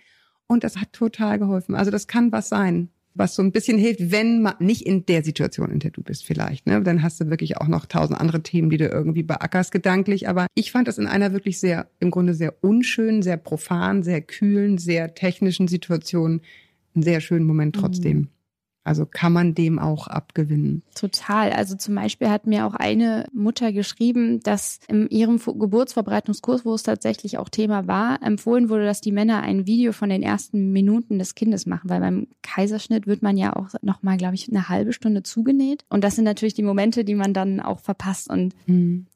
[0.47, 1.75] Und das hat total geholfen.
[1.75, 5.23] Also das kann was sein, was so ein bisschen hilft, wenn man nicht in der
[5.23, 6.65] Situation, in der du bist vielleicht.
[6.65, 6.81] Ne?
[6.81, 10.29] Dann hast du wirklich auch noch tausend andere Themen, die du irgendwie beackerst gedanklich.
[10.29, 14.21] Aber ich fand das in einer wirklich sehr, im Grunde sehr unschönen, sehr profan, sehr
[14.21, 16.41] kühlen, sehr technischen Situation
[16.93, 18.29] einen sehr schönen Moment trotzdem.
[18.83, 20.81] Also kann man dem auch abgewinnen.
[20.95, 21.51] Total.
[21.51, 26.81] Also zum Beispiel hat mir auch eine Mutter geschrieben, dass in ihrem Geburtsvorbereitungskurs, wo es
[26.81, 31.19] tatsächlich auch Thema war, empfohlen wurde, dass die Männer ein Video von den ersten Minuten
[31.19, 34.67] des Kindes machen, weil beim Kaiserschnitt wird man ja auch noch mal, glaube ich, eine
[34.67, 35.85] halbe Stunde zugenäht.
[35.89, 38.31] Und das sind natürlich die Momente, die man dann auch verpasst.
[38.31, 38.55] Und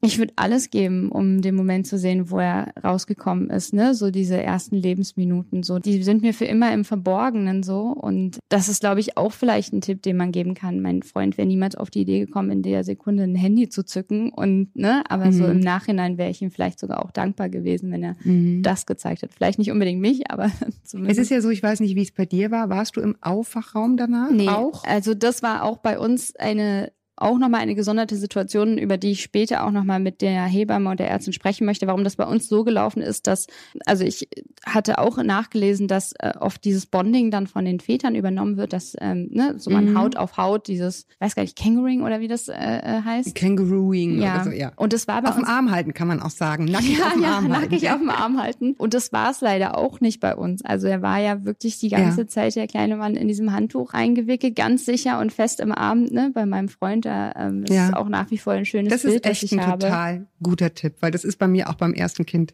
[0.02, 3.96] ich würde alles geben, um den Moment zu sehen, wo er rausgekommen ist, ne?
[3.96, 5.80] So diese ersten Lebensminuten, so.
[5.80, 7.88] Die sind mir für immer im Verborgenen so.
[7.88, 10.82] Und das ist, glaube ich, auch vielleicht ein Tipp, den man geben kann.
[10.82, 14.32] Mein Freund wäre niemals auf die Idee gekommen, in der Sekunde ein Handy zu zücken.
[14.32, 15.04] Und, ne?
[15.10, 15.52] Aber so Mhm.
[15.52, 18.62] im Nachhinein wäre ich ihm vielleicht sogar auch dankbar gewesen, wenn er Mhm.
[18.64, 19.34] das gezeigt hat.
[19.34, 20.46] Vielleicht nicht unbedingt mich, aber
[20.84, 21.20] Es zumindest.
[21.20, 22.70] ist ja so, ich weiß nicht, wie es bei dir war.
[22.70, 24.84] Warst du im Aufwachraum danach Nee, auch?
[24.86, 29.22] also das war auch bei uns eine auch nochmal eine gesonderte Situation, über die ich
[29.22, 32.50] später auch nochmal mit der Hebamme und der Ärztin sprechen möchte, warum das bei uns
[32.50, 33.48] so gelaufen ist, dass,
[33.86, 34.28] also ich
[34.66, 38.96] hatte auch nachgelesen, dass äh, oft dieses Bonding dann von den Vätern übernommen wird, dass,
[39.00, 39.98] ähm, ne, so man Mhm.
[40.00, 43.36] Haut auf Haut, dieses, weiß gar nicht, Kangaroing oder wie das äh, äh, heißt.
[43.36, 44.44] Kängurooing Ja.
[44.44, 44.72] so, ja.
[44.76, 46.66] Und das war bei Auf dem uns Arm halten kann man auch sagen.
[46.66, 47.62] Nackig ja, auf dem ja, Arm halten.
[47.72, 48.76] nackig auf dem Arm halten.
[48.78, 50.64] Und das war es leider auch nicht bei uns.
[50.66, 52.28] Also er war ja wirklich die ganze Ja.
[52.28, 56.32] Zeit, der kleine Mann, in diesem Handtuch eingewickelt, ganz sicher und fest im Arm, ne,
[56.34, 57.05] bei meinem Freund.
[57.06, 57.88] Da ähm, das Ja.
[57.88, 59.80] ist auch nach wie vor ein schönes Das Bild, ist echt das ich ein habe.
[59.84, 62.54] total guter Tipp, weil das ist bei mir auch beim ersten Kind.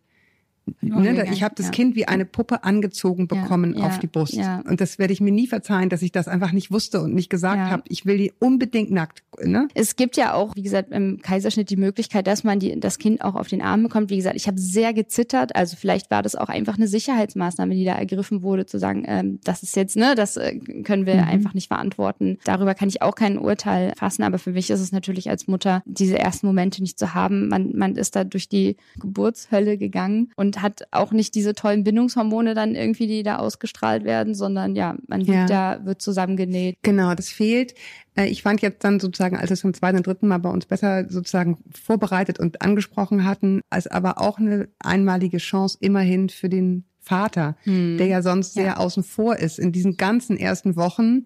[0.82, 1.72] Ne, ich habe das ja.
[1.72, 4.34] Kind wie eine Puppe angezogen Ja, bekommen ja, auf die Brust.
[4.34, 4.62] ja.
[4.68, 7.30] Und das werde ich mir nie verzeihen, dass ich das einfach nicht wusste und nicht
[7.30, 7.70] gesagt Ja.
[7.70, 7.84] habe.
[7.88, 9.24] Ich will die unbedingt nackt.
[9.44, 9.68] Ne?
[9.74, 13.22] Es gibt ja auch, wie gesagt, im Kaiserschnitt die Möglichkeit, dass man die, das Kind
[13.24, 14.10] auch auf den Arm bekommt.
[14.12, 15.56] Wie gesagt, ich habe sehr gezittert.
[15.56, 19.40] Also vielleicht war das auch einfach eine Sicherheitsmaßnahme, die da ergriffen wurde, zu sagen, ähm,
[19.44, 21.24] das ist jetzt, ne, das äh, können wir Mhm.
[21.28, 22.38] einfach nicht verantworten.
[22.44, 24.24] Darüber kann ich auch kein Urteil fassen.
[24.24, 27.48] Aber für mich ist es natürlich als Mutter, diese ersten Momente nicht zu haben.
[27.50, 32.54] Man, man ist da durch die Geburtshölle gegangen und hat auch nicht diese tollen Bindungshormone
[32.54, 35.46] dann irgendwie, die da ausgestrahlt werden, sondern ja, man Ja.
[35.46, 36.78] da, wird zusammengenäht.
[36.82, 37.76] Genau, das fehlt.
[38.16, 40.50] Äh, Ich fand jetzt dann sozusagen, als wir es zum zweiten und dritten Mal bei
[40.50, 46.50] uns besser sozusagen vorbereitet und angesprochen hatten, als aber auch eine einmalige Chance immerhin für
[46.50, 48.64] den Vater, der ja sonst Ja.
[48.64, 51.24] sehr außen vor ist, in diesen ganzen ersten Wochen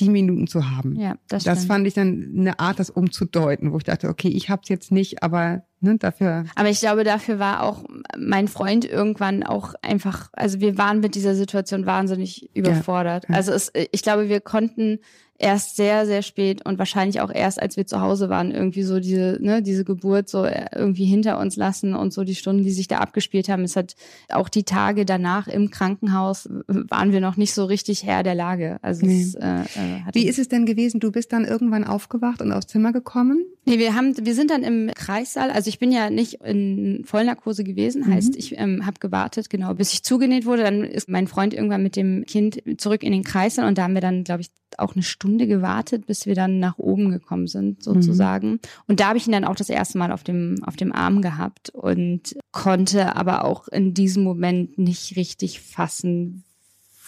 [0.00, 0.96] die Minuten zu haben.
[0.98, 1.68] Ja, das, Das stimmt.
[1.68, 5.22] fand ich dann eine Art, das umzudeuten, wo ich dachte, okay, ich hab's jetzt nicht,
[5.22, 6.44] aber ne, dafür.
[6.56, 7.84] Aber ich glaube, dafür war auch
[8.18, 13.26] mein Freund irgendwann auch einfach, also wir waren mit dieser Situation wahnsinnig überfordert.
[13.28, 13.36] ja.
[13.36, 14.98] Also es, ich glaube, wir konnten
[15.38, 19.00] erst sehr, sehr spät und wahrscheinlich auch erst, als wir zu Hause waren, irgendwie so
[19.00, 22.86] diese, ne, diese Geburt so irgendwie hinter uns lassen und so die Stunden, die sich
[22.88, 23.64] da abgespielt haben.
[23.64, 23.96] Es hat
[24.30, 28.78] auch die Tage danach im Krankenhaus waren wir noch nicht so richtig Herr der Lage.
[28.82, 29.22] Also Nee.
[29.22, 29.64] es, äh, äh,
[30.12, 31.00] Wie ist es denn gewesen?
[31.00, 33.44] Du bist dann irgendwann aufgewacht und aufs Zimmer gekommen?
[33.66, 35.50] Nee, wir haben, wir sind dann im Kreissaal.
[35.50, 39.92] Also ich bin ja nicht in Vollnarkose gewesen, heißt ich ähm, habe gewartet, genau, bis
[39.92, 40.62] ich zugenäht wurde.
[40.62, 43.94] Dann ist mein Freund irgendwann mit dem Kind zurück in den Kreissaal und da haben
[43.94, 47.82] wir dann, glaube ich, auch eine Stunde gewartet, bis wir dann nach oben gekommen sind,
[47.82, 48.58] sozusagen.
[48.88, 51.22] Und da habe ich ihn dann auch das erste Mal auf dem auf dem Arm
[51.22, 56.44] gehabt und konnte aber auch in diesem Moment nicht richtig fassen,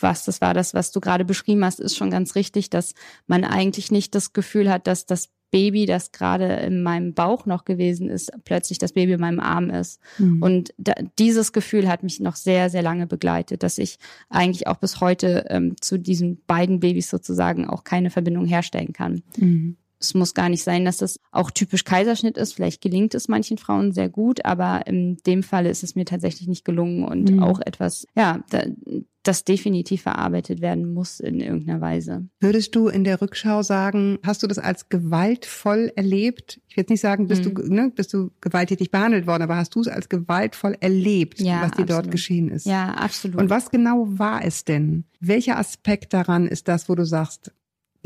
[0.00, 0.54] was das war.
[0.54, 2.94] Das, was du gerade beschrieben hast, ist schon ganz richtig, dass
[3.26, 7.64] man eigentlich nicht das Gefühl hat, dass das Baby, das gerade in meinem Bauch noch
[7.64, 10.00] gewesen ist, plötzlich das Baby in meinem Arm ist.
[10.40, 14.76] Und da, dieses Gefühl hat mich noch sehr, sehr lange begleitet, dass ich eigentlich auch
[14.76, 19.22] bis heute ähm, zu diesen beiden Babys sozusagen auch keine Verbindung herstellen kann.
[19.98, 22.52] Es muss gar nicht sein, dass das auch typisch Kaiserschnitt ist.
[22.54, 26.48] Vielleicht gelingt es manchen Frauen sehr gut, aber in dem Falle ist es mir tatsächlich
[26.48, 27.42] nicht gelungen und Mhm.
[27.42, 28.64] auch etwas, ja, da,
[29.22, 32.28] das definitiv verarbeitet werden muss in irgendeiner Weise.
[32.40, 36.60] Würdest du in der Rückschau sagen, hast du das als gewaltvoll erlebt?
[36.68, 37.54] Ich will jetzt nicht sagen, bist Mhm.
[37.54, 41.62] du ne, bist du gewalttätig behandelt worden, aber hast du es als gewaltvoll erlebt, Ja,
[41.62, 42.10] was dir dort absolut.
[42.12, 42.66] geschehen ist?
[42.66, 43.40] Ja, absolut.
[43.40, 45.04] Und was genau war es denn?
[45.20, 47.52] Welcher Aspekt daran ist das, wo du sagst,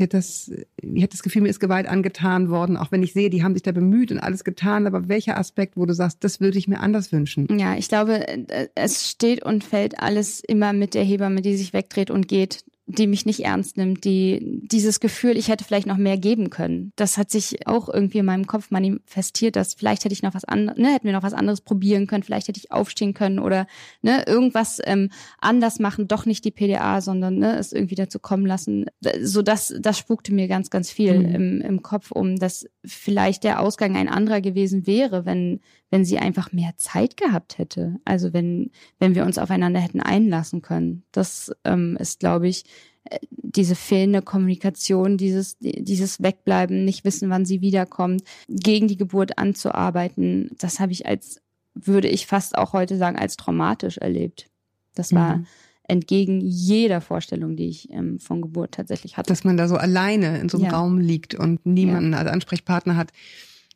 [0.01, 3.29] ich hätte das, ich das Gefühl, mir ist Gewalt angetan worden, auch wenn ich sehe,
[3.29, 6.41] die haben sich da bemüht und alles getan, aber welcher Aspekt, wo du sagst, das
[6.41, 7.47] würde ich mir anders wünschen?
[7.59, 11.71] Ja, ich glaube, äh, es steht und fällt alles immer mit der Hebamme, die sich
[11.73, 12.63] wegdreht und geht,
[12.97, 16.91] die mich nicht ernst nimmt, die dieses Gefühl, ich hätte vielleicht noch mehr geben können.
[16.95, 20.45] Das hat sich auch irgendwie in meinem Kopf manifestiert, dass vielleicht hätte ich noch was
[20.45, 23.67] anderes, ne, hätten wir noch was anderes probieren können, vielleicht hätte ich aufstehen können oder
[24.01, 28.45] ne, irgendwas ähm, anders machen, doch nicht die PDA, sondern ne, es irgendwie dazu kommen
[28.45, 28.85] lassen.
[29.21, 31.35] So das, das spukte mir ganz, ganz viel Mhm.
[31.35, 36.17] im, im Kopf um, dass vielleicht der Ausgang ein anderer gewesen wäre, wenn, wenn sie
[36.17, 37.99] einfach mehr Zeit gehabt hätte.
[38.05, 41.03] Also wenn, wenn wir uns aufeinander hätten einlassen können.
[41.11, 42.63] Das ähm, ist, glaube ich,
[43.03, 49.37] äh, diese fehlende Kommunikation, dieses, dieses Wegbleiben, nicht wissen, wann sie wiederkommt, gegen die Geburt
[49.37, 51.41] anzuarbeiten, das habe ich als,
[51.75, 54.49] würde ich fast auch heute sagen, als traumatisch erlebt.
[54.95, 55.45] Das war Mhm.
[55.87, 59.27] entgegen jeder Vorstellung, die ich ähm, von Geburt tatsächlich hatte.
[59.27, 60.77] dass man da so alleine in so einem Ja.
[60.77, 63.11] Raum liegt und niemanden als Ansprechpartner hat.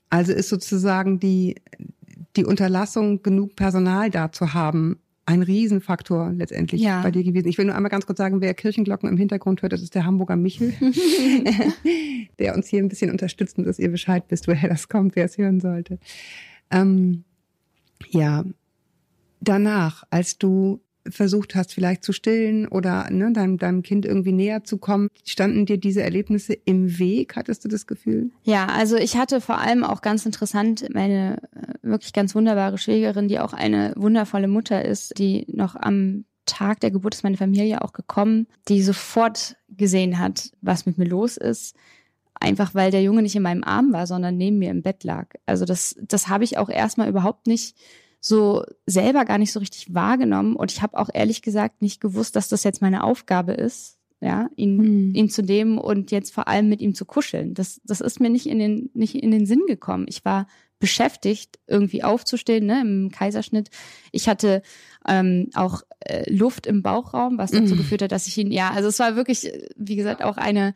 [0.10, 1.56] Also ist sozusagen die,
[2.38, 7.02] die Unterlassung, genug Personal da zu haben, ein Riesenfaktor letztendlich Ja.
[7.02, 7.48] bei dir gewesen.
[7.48, 10.06] Ich will nur einmal ganz kurz sagen, wer Kirchenglocken im Hintergrund hört, das ist der
[10.06, 10.74] Hamburger Michel,
[12.40, 15.26] der uns hier ein bisschen unterstützt und dass ihr Bescheid wisst, woher das kommt, wer
[15.26, 15.98] es hören sollte.
[16.70, 17.24] Ähm,
[18.10, 18.44] ja,
[19.42, 24.64] danach, als du versucht hast, vielleicht zu stillen oder ne, deinem, deinem Kind irgendwie näher
[24.64, 28.32] zu kommen, standen dir diese Erlebnisse im Weg, hattest du das Gefühl?
[28.44, 33.28] Ja, also ich hatte vor allem auch ganz interessant meine äh, wirklich ganz wunderbare Schwägerin,
[33.28, 37.82] die auch eine wundervolle Mutter ist, die noch am Tag der Geburt ist meine Familie
[37.82, 41.76] auch gekommen, die sofort gesehen hat, was mit mir los ist.
[42.40, 45.30] Einfach weil der Junge nicht in meinem Arm war, sondern neben mir im Bett lag.
[45.46, 47.76] Also das, das habe ich auch erstmal überhaupt nicht
[48.28, 50.56] so selber gar nicht so richtig wahrgenommen.
[50.56, 54.50] Und ich habe auch ehrlich gesagt nicht gewusst, dass das jetzt meine Aufgabe ist, ja,
[54.56, 54.78] ihn,
[55.10, 55.14] Mhm.
[55.16, 57.54] ihn zu nehmen und jetzt vor allem mit ihm zu kuscheln.
[57.54, 60.06] Das, das ist mir nicht in den, nicht in den Sinn gekommen.
[60.10, 60.48] Ich war
[60.80, 63.70] beschäftigt, irgendwie aufzustehen, ne, im Kaiserschnitt.
[64.12, 64.62] Ich hatte
[65.08, 67.78] ähm, auch äh, Luft im Bauchraum, was dazu Mhm.
[67.78, 70.74] geführt hat, dass ich ihn, ja, also es war wirklich, äh, wie gesagt, auch eine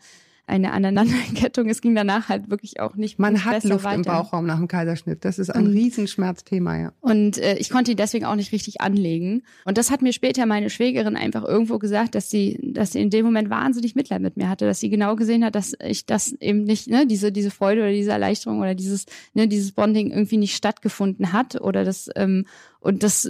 [0.49, 1.69] eine Aneinanderkettung.
[1.69, 4.01] Es ging danach halt wirklich auch nicht Man hat Luft im weiter.
[4.03, 5.23] Bauchraum nach dem Kaiserschnitt.
[5.23, 6.91] Das ist ein Und- Riesenschmerzthema, ja.
[7.01, 9.43] Und äh, ich konnte ihn deswegen auch nicht richtig anlegen.
[9.65, 13.09] Und das hat mir später meine Schwägerin einfach irgendwo gesagt, dass sie, dass sie in
[13.09, 16.33] dem Moment wahnsinnig Mitleid mit mir hatte, dass sie genau gesehen hat, dass ich das
[16.33, 20.37] eben nicht, ne, diese, diese Freude oder diese Erleichterung oder dieses, ne, dieses Bonding irgendwie
[20.37, 22.45] nicht stattgefunden hat oder das, ähm,
[22.81, 23.29] und das,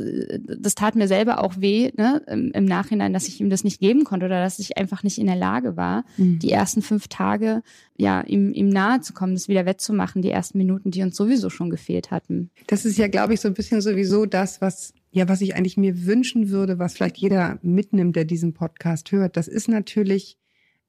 [0.60, 3.80] das tat mir selber auch weh, ne, im, im Nachhinein, dass ich ihm das nicht
[3.80, 7.62] geben konnte oder dass ich einfach nicht in der Lage war, die ersten fünf Tage,
[7.98, 11.50] ja, ihm, ihm nahe zu kommen, das wieder wettzumachen, die ersten Minuten, die uns sowieso
[11.50, 12.50] schon gefehlt hatten.
[12.68, 15.78] Das ist ja, glaube ich, so ein bisschen sowieso das, was, ja, was ich eigentlich
[15.78, 19.36] mir wünschen würde, was vielleicht jeder mitnimmt, der diesen Podcast hört.
[19.38, 20.38] Das ist natürlich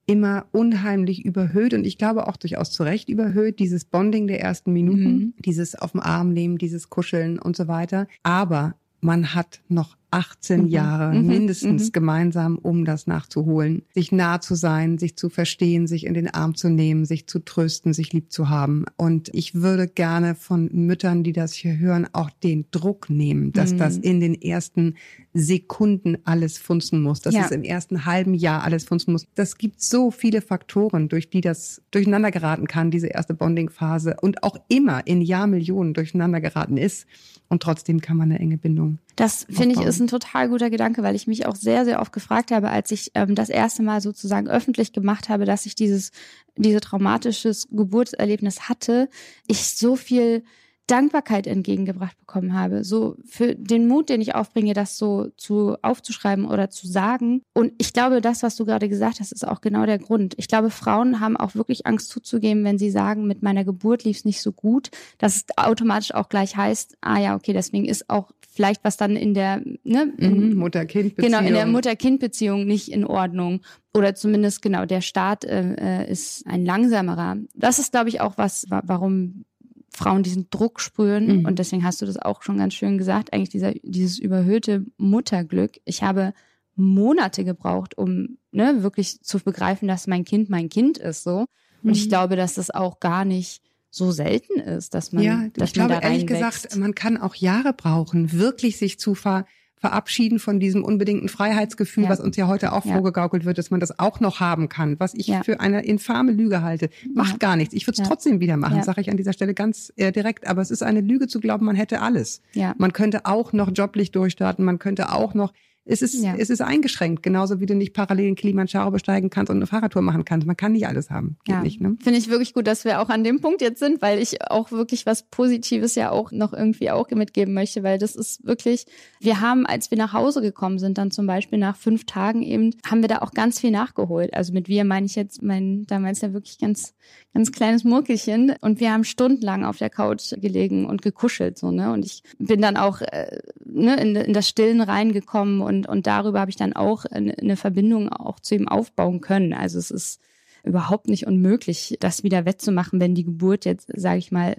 [0.07, 4.73] immer unheimlich überhöht und ich glaube auch durchaus zu Recht überhöht, dieses Bonding der ersten
[4.73, 5.33] Minuten, Mhm.
[5.39, 8.07] dieses auf dem Arm nehmen, dieses Kuscheln und so weiter.
[8.23, 10.67] Aber man hat noch 18 Mhm.
[10.67, 11.25] Jahre Mhm.
[11.27, 11.91] mindestens Mhm.
[11.93, 13.83] gemeinsam, um das nachzuholen.
[13.93, 17.39] Sich nah zu sein, sich zu verstehen, sich in den Arm zu nehmen, sich zu
[17.39, 18.85] trösten, sich lieb zu haben.
[18.97, 23.73] Und ich würde gerne von Müttern, die das hier hören, auch den Druck nehmen, dass
[23.73, 23.77] Mhm.
[23.77, 24.95] das in den ersten
[25.33, 27.45] Sekunden alles funzen muss, dass Ja.
[27.45, 29.25] es im ersten halben Jahr alles funzen muss.
[29.35, 34.43] Das gibt so viele Faktoren, durch die das durcheinander geraten kann, diese erste Bonding-Phase und
[34.43, 37.05] auch immer in Jahrmillionen durcheinander geraten ist.
[37.49, 41.03] Und trotzdem kann man eine enge Bindung Das finde ich ist ein total guter Gedanke,
[41.03, 44.01] weil ich mich auch sehr, sehr oft gefragt habe, als ich ähm, das erste Mal
[44.01, 46.11] sozusagen öffentlich gemacht habe, dass ich dieses,
[46.55, 49.09] diese traumatisches Geburtserlebnis hatte,
[49.47, 50.43] ich so viel
[50.87, 56.45] Dankbarkeit entgegengebracht bekommen habe, so für den Mut, den ich aufbringe, das so zu aufzuschreiben
[56.45, 57.41] oder zu sagen.
[57.53, 60.33] Und ich glaube, das, was du gerade gesagt hast, ist auch genau der Grund.
[60.37, 64.17] Ich glaube, Frauen haben auch wirklich Angst zuzugeben, wenn sie sagen, mit meiner Geburt lief
[64.17, 68.09] es nicht so gut, dass es automatisch auch gleich heißt, ah ja, okay, deswegen ist
[68.09, 71.31] auch vielleicht was dann in der, ne, Mhm, Mutter-Kind-Beziehung.
[71.31, 73.61] Genau, in der Mutter-Kind-Beziehung nicht in Ordnung.
[73.93, 77.37] Oder zumindest genau, der Start äh, äh, ist ein langsamerer.
[77.55, 79.45] Das ist, glaube ich, auch was, wa warum
[79.93, 81.39] Frauen diesen Druck spüren.
[81.39, 81.45] Mhm.
[81.45, 85.79] Und deswegen hast du das auch schon ganz schön gesagt, eigentlich dieser, dieses überhöhte Mutterglück.
[85.85, 86.33] Ich habe
[86.75, 91.23] Monate gebraucht, um ne, wirklich zu begreifen, dass mein Kind mein Kind ist.
[91.23, 91.45] so.
[91.83, 92.09] Und ich Mhm.
[92.09, 95.93] glaube, dass das auch gar nicht so selten ist, dass man, ja, dass ich glaube
[95.93, 99.45] man da ehrlich gesagt, man kann auch Jahre brauchen, wirklich sich zu ver
[99.81, 102.09] verabschieden von diesem unbedingten Freiheitsgefühl, Ja.
[102.11, 102.93] was uns ja heute auch Ja.
[102.93, 105.43] vorgegaukelt wird, dass man das auch noch haben kann, was ich Ja.
[105.43, 106.89] für eine infame Lüge halte.
[107.13, 107.73] Macht gar nichts.
[107.73, 110.47] Ich würde es trotzdem wieder machen, sage ich an dieser Stelle ganz äh, direkt.
[110.47, 112.41] Aber es ist eine Lüge zu glauben, man hätte alles.
[112.77, 115.51] Man könnte auch noch joblich durchstarten, man könnte auch noch
[115.83, 116.35] Es ist, Ja.
[116.37, 120.03] es ist eingeschränkt, genauso wie du nicht parallel den Kilimanjaro besteigen kannst und eine Fahrradtour
[120.03, 120.45] machen kannst.
[120.45, 121.37] Man kann nicht alles haben.
[121.43, 121.97] Geht Ja, nicht, ne?
[122.03, 124.71] finde ich wirklich gut, dass wir auch an dem Punkt jetzt sind, weil ich auch
[124.71, 128.85] wirklich was Positives ja auch noch irgendwie auch mitgeben möchte, weil das ist wirklich,
[129.19, 132.75] wir haben, als wir nach Hause gekommen sind, dann zum Beispiel nach fünf Tagen eben,
[132.85, 134.33] haben wir da auch ganz viel nachgeholt.
[134.33, 136.93] Also mit wir meine ich jetzt mein damals ja wirklich ganz,
[137.33, 141.91] ganz kleines Murkelchen und wir haben stundenlang auf der Couch gelegen und gekuschelt, so, ne?
[141.91, 146.41] Und ich bin dann auch äh, ne, in, in das Stillen reingekommen und, und darüber
[146.41, 149.53] habe ich dann auch eine, Verbindung auch zu ihm aufbauen können.
[149.53, 150.19] Also es ist
[150.63, 154.55] überhaupt nicht unmöglich, das wieder wettzumachen, wenn die Geburt jetzt, sage ich mal,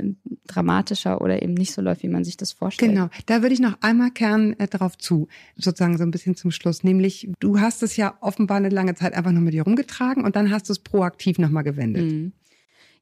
[0.46, 2.92] dramatischer oder eben nicht so läuft, wie man sich das vorstellt.
[2.92, 6.50] Genau, da würde ich noch einmal gern äh, darauf zu, sozusagen so ein bisschen zum
[6.50, 6.82] Schluss.
[6.82, 10.34] Nämlich, du hast es ja offenbar eine lange Zeit einfach nur mit dir rumgetragen und
[10.34, 12.10] dann hast du es proaktiv nochmal gewendet.
[12.10, 12.32] Mhm.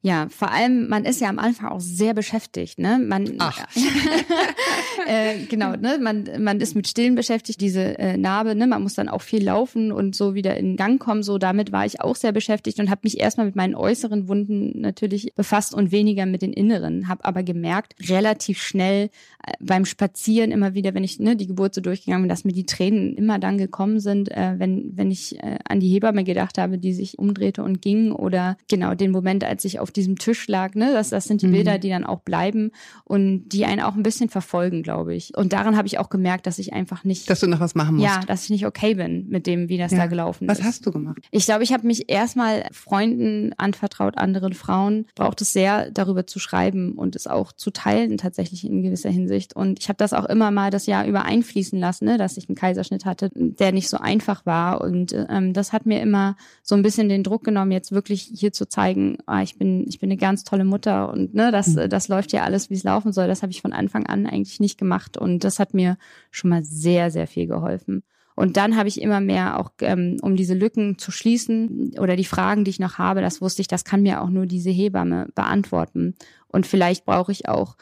[0.03, 2.97] Ja, vor allem, man ist ja am Anfang auch sehr beschäftigt, ne?
[2.97, 3.67] Man, Ach.
[5.07, 5.99] äh, genau, ne?
[6.01, 8.65] Man, man ist mit Stillen beschäftigt, diese äh, Narbe, ne?
[8.65, 11.21] Man muss dann auch viel laufen und so wieder in Gang kommen.
[11.21, 14.81] So, damit war ich auch sehr beschäftigt und habe mich erstmal mit meinen äußeren Wunden
[14.81, 17.07] natürlich befasst und weniger mit den inneren.
[17.07, 19.11] Habe aber gemerkt, relativ schnell
[19.45, 22.53] äh, beim Spazieren immer wieder, wenn ich ne, die Geburt so durchgegangen bin, dass mir
[22.53, 26.57] die Tränen immer dann gekommen sind, äh, wenn, wenn ich äh, an die Hebamme gedacht
[26.57, 30.47] habe, die sich umdrehte und ging oder genau den Moment, als ich auf diesem Tisch
[30.47, 31.51] lag, ne, das, das sind die Mhm.
[31.51, 32.71] Bilder, die dann auch bleiben
[33.03, 35.35] und die einen auch ein bisschen verfolgen, glaube ich.
[35.37, 37.95] Und daran habe ich auch gemerkt, dass ich einfach nicht, Dass du noch was machen
[37.95, 38.05] musst.
[38.07, 39.99] ja, dass ich nicht okay bin mit dem, wie das Ja.
[39.99, 40.65] da gelaufen Was ist.
[40.65, 41.19] hast du gemacht?
[41.31, 45.05] Ich glaube, ich habe mich erstmal Freunden anvertraut, anderen Frauen.
[45.15, 49.55] Braucht es sehr, darüber zu schreiben und es auch zu teilen, tatsächlich in gewisser Hinsicht.
[49.55, 52.49] Und ich habe das auch immer mal das Jahr über einfließen lassen, ne, dass ich
[52.49, 54.81] einen Kaiserschnitt hatte, der nicht so einfach war.
[54.81, 58.51] Und ähm, das hat mir immer so ein bisschen den Druck genommen, jetzt wirklich hier
[58.53, 61.89] zu zeigen, ah, ich bin, ich bin eine ganz tolle Mutter und ne, das, Mhm.
[61.89, 63.27] das läuft ja alles, wie es laufen soll.
[63.27, 65.17] Das habe ich von Anfang an eigentlich nicht gemacht.
[65.17, 65.97] Und das hat mir
[66.31, 68.03] schon mal sehr, sehr viel geholfen.
[68.35, 72.25] Und dann habe ich immer mehr auch, ähm, um diese Lücken zu schließen oder die
[72.25, 75.27] Fragen, die ich noch habe, das wusste ich, das kann mir auch nur diese Hebamme
[75.35, 76.15] beantworten.
[76.47, 77.75] Und vielleicht brauche ich auch,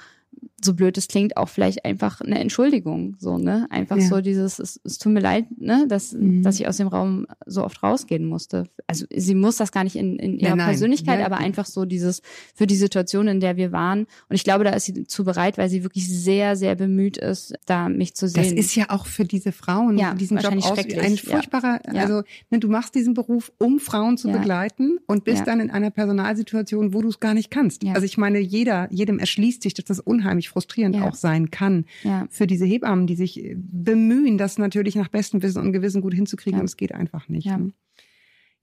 [0.63, 3.15] so blöd es klingt, auch vielleicht einfach eine Entschuldigung.
[3.19, 3.67] So, ne?
[3.69, 4.07] Einfach Ja.
[4.07, 6.43] so dieses, es, es tut mir leid, ne, dass, Mhm.
[6.43, 8.65] dass ich aus dem Raum so oft rausgehen musste.
[8.87, 10.67] Also sie muss das gar nicht in, in ihrer nein.
[10.69, 11.25] Persönlichkeit, Ja.
[11.25, 12.21] aber einfach so dieses
[12.55, 14.01] für die Situation, in der wir waren.
[14.29, 17.53] Und ich glaube, da ist sie zu bereit, weil sie wirklich sehr, sehr bemüht ist,
[17.65, 18.43] da mich zu sehen.
[18.43, 21.17] Das ist ja auch für diese Frauen, Ja, die diesen Job aus, ein ja.
[21.17, 22.01] furchtbarer, Ja.
[22.01, 24.37] also ne, du machst diesen Beruf, um Frauen zu Ja.
[24.37, 25.45] begleiten und bist Ja.
[25.45, 27.83] dann in einer Personalsituation, wo du es gar nicht kannst.
[27.83, 27.93] Ja.
[27.93, 31.07] Also ich meine, jeder, jedem erschließt sich, dass das unheimlich frustrierend Ja.
[31.07, 32.27] auch sein kann ja.
[32.29, 36.57] für diese Hebammen, die sich bemühen, das natürlich nach bestem Wissen und Gewissen gut hinzukriegen
[36.57, 36.61] Ja.
[36.61, 37.45] und es geht einfach nicht.
[37.45, 37.57] Ja.
[37.57, 37.71] ne?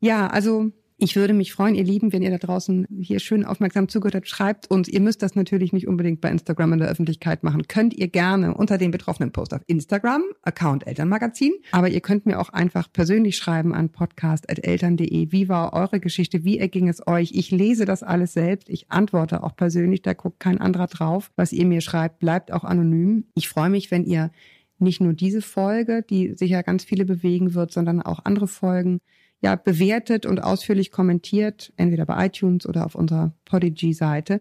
[0.01, 3.88] Ja, also ich würde mich freuen, ihr Lieben, wenn ihr da draußen hier schön aufmerksam
[3.88, 4.88] zugehört habt, schreibt uns.
[4.88, 7.68] Ihr müsst das natürlich nicht unbedingt bei Instagram in der Öffentlichkeit machen.
[7.68, 11.53] Könnt ihr gerne unter dem betroffenen Post auf Instagram, Account Elternmagazin.
[11.70, 15.32] Aber ihr könnt mir auch einfach persönlich schreiben an podcast.eltern.de.
[15.32, 16.44] Wie war eure Geschichte?
[16.44, 17.32] Wie erging es euch?
[17.34, 18.70] Ich lese das alles selbst.
[18.70, 20.01] Ich antworte auch persönlich.
[20.01, 21.30] Da guckt kein anderer drauf.
[21.36, 23.26] Was ihr mir schreibt, bleibt auch anonym.
[23.34, 24.30] Ich freue mich, wenn ihr
[24.78, 29.01] nicht nur diese Folge, die sicher ganz viele bewegen wird, sondern auch andere Folgen
[29.41, 34.41] ja, bewertet und ausführlich kommentiert, entweder bei iTunes oder auf unserer Podigy-Seite.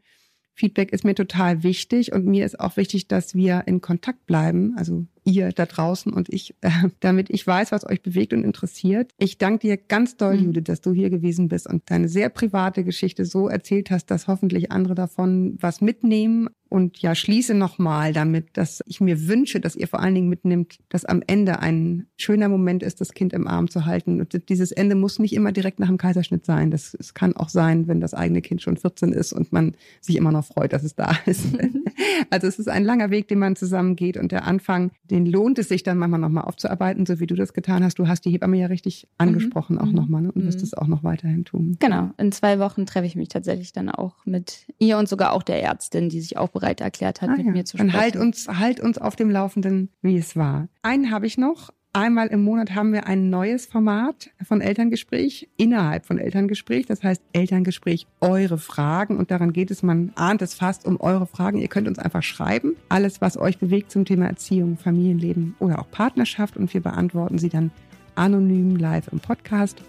[0.57, 4.73] Feedback ist mir total wichtig und mir ist auch wichtig, dass wir in Kontakt bleiben,
[4.77, 6.69] also ihr da draußen und ich, äh,
[7.01, 9.11] damit ich weiß, was euch bewegt und interessiert.
[9.17, 10.45] Ich danke dir ganz doll, Mhm.
[10.45, 14.27] Judith, dass du hier gewesen bist und deine sehr private Geschichte so erzählt hast, dass
[14.27, 16.47] hoffentlich andere davon was mitnehmen.
[16.75, 20.77] Und ja, schließe nochmal damit, dass ich mir wünsche, dass ihr vor allen Dingen mitnimmt,
[20.89, 24.19] dass am Ende ein schöner Moment ist, das Kind im Arm zu halten.
[24.19, 26.71] Und dieses Ende muss nicht immer direkt nach dem Kaiserschnitt sein.
[26.71, 30.17] Das, es kann auch sein, wenn das eigene Kind schon 14 ist und man sich
[30.17, 31.45] immer noch freut, dass es da ist.
[32.29, 35.57] also es ist ein langer Weg, den man zusammen geht und der Anfang, den lohnt
[35.59, 37.99] es sich dann manchmal nochmal aufzuarbeiten, so wie du das getan hast.
[37.99, 39.93] Du hast die Hebamme ja richtig angesprochen auch Mhm.
[39.95, 40.31] nochmal ne?
[40.33, 40.63] und wirst Mhm.
[40.65, 41.77] es auch noch weiterhin tun.
[41.79, 45.41] Genau, in zwei Wochen treffe ich mich tatsächlich dann auch mit ihr und sogar auch
[45.43, 47.51] der Ärztin, die sich auch bereit erklärt hat, Ah mit ja.
[47.51, 48.01] mir zu Dann sprechen.
[48.01, 50.67] halt uns, halt uns auf dem Laufenden, wie es war.
[50.81, 51.71] Einen habe ich noch.
[51.93, 56.85] Einmal im Monat haben wir ein neues Format von Elterngespräch innerhalb von Elterngespräch.
[56.87, 59.15] Das heißt Elterngespräch eure Fragen.
[59.17, 61.57] Und daran geht es, man ahnt es fast um eure Fragen.
[61.57, 62.75] Ihr könnt uns einfach schreiben.
[62.89, 66.57] Alles, was euch bewegt zum Thema Erziehung, Familienleben oder auch Partnerschaft.
[66.57, 67.71] Und wir beantworten sie dann
[68.15, 69.81] anonym live im Podcast.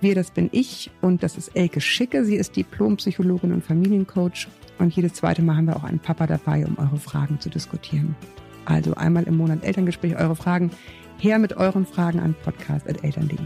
[0.00, 2.24] Wir, das bin ich und das ist Elke Schicke.
[2.24, 4.48] Sie ist Diplompsychologin und Familiencoach.
[4.82, 8.16] Und jedes zweite Mal haben wir auch einen Papa dabei, um eure Fragen zu diskutieren.
[8.64, 10.72] Also einmal im Monat Elterngespräch, eure Fragen.
[11.18, 13.38] Her mit euren Fragen an podcast.eltern.de.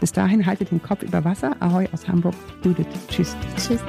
[0.00, 1.54] Bis dahin haltet den Kopf über Wasser.
[1.60, 2.34] Ahoi aus Hamburg.
[2.64, 2.86] Judith.
[3.08, 3.36] Tschüss.
[3.58, 3.80] Tschüss.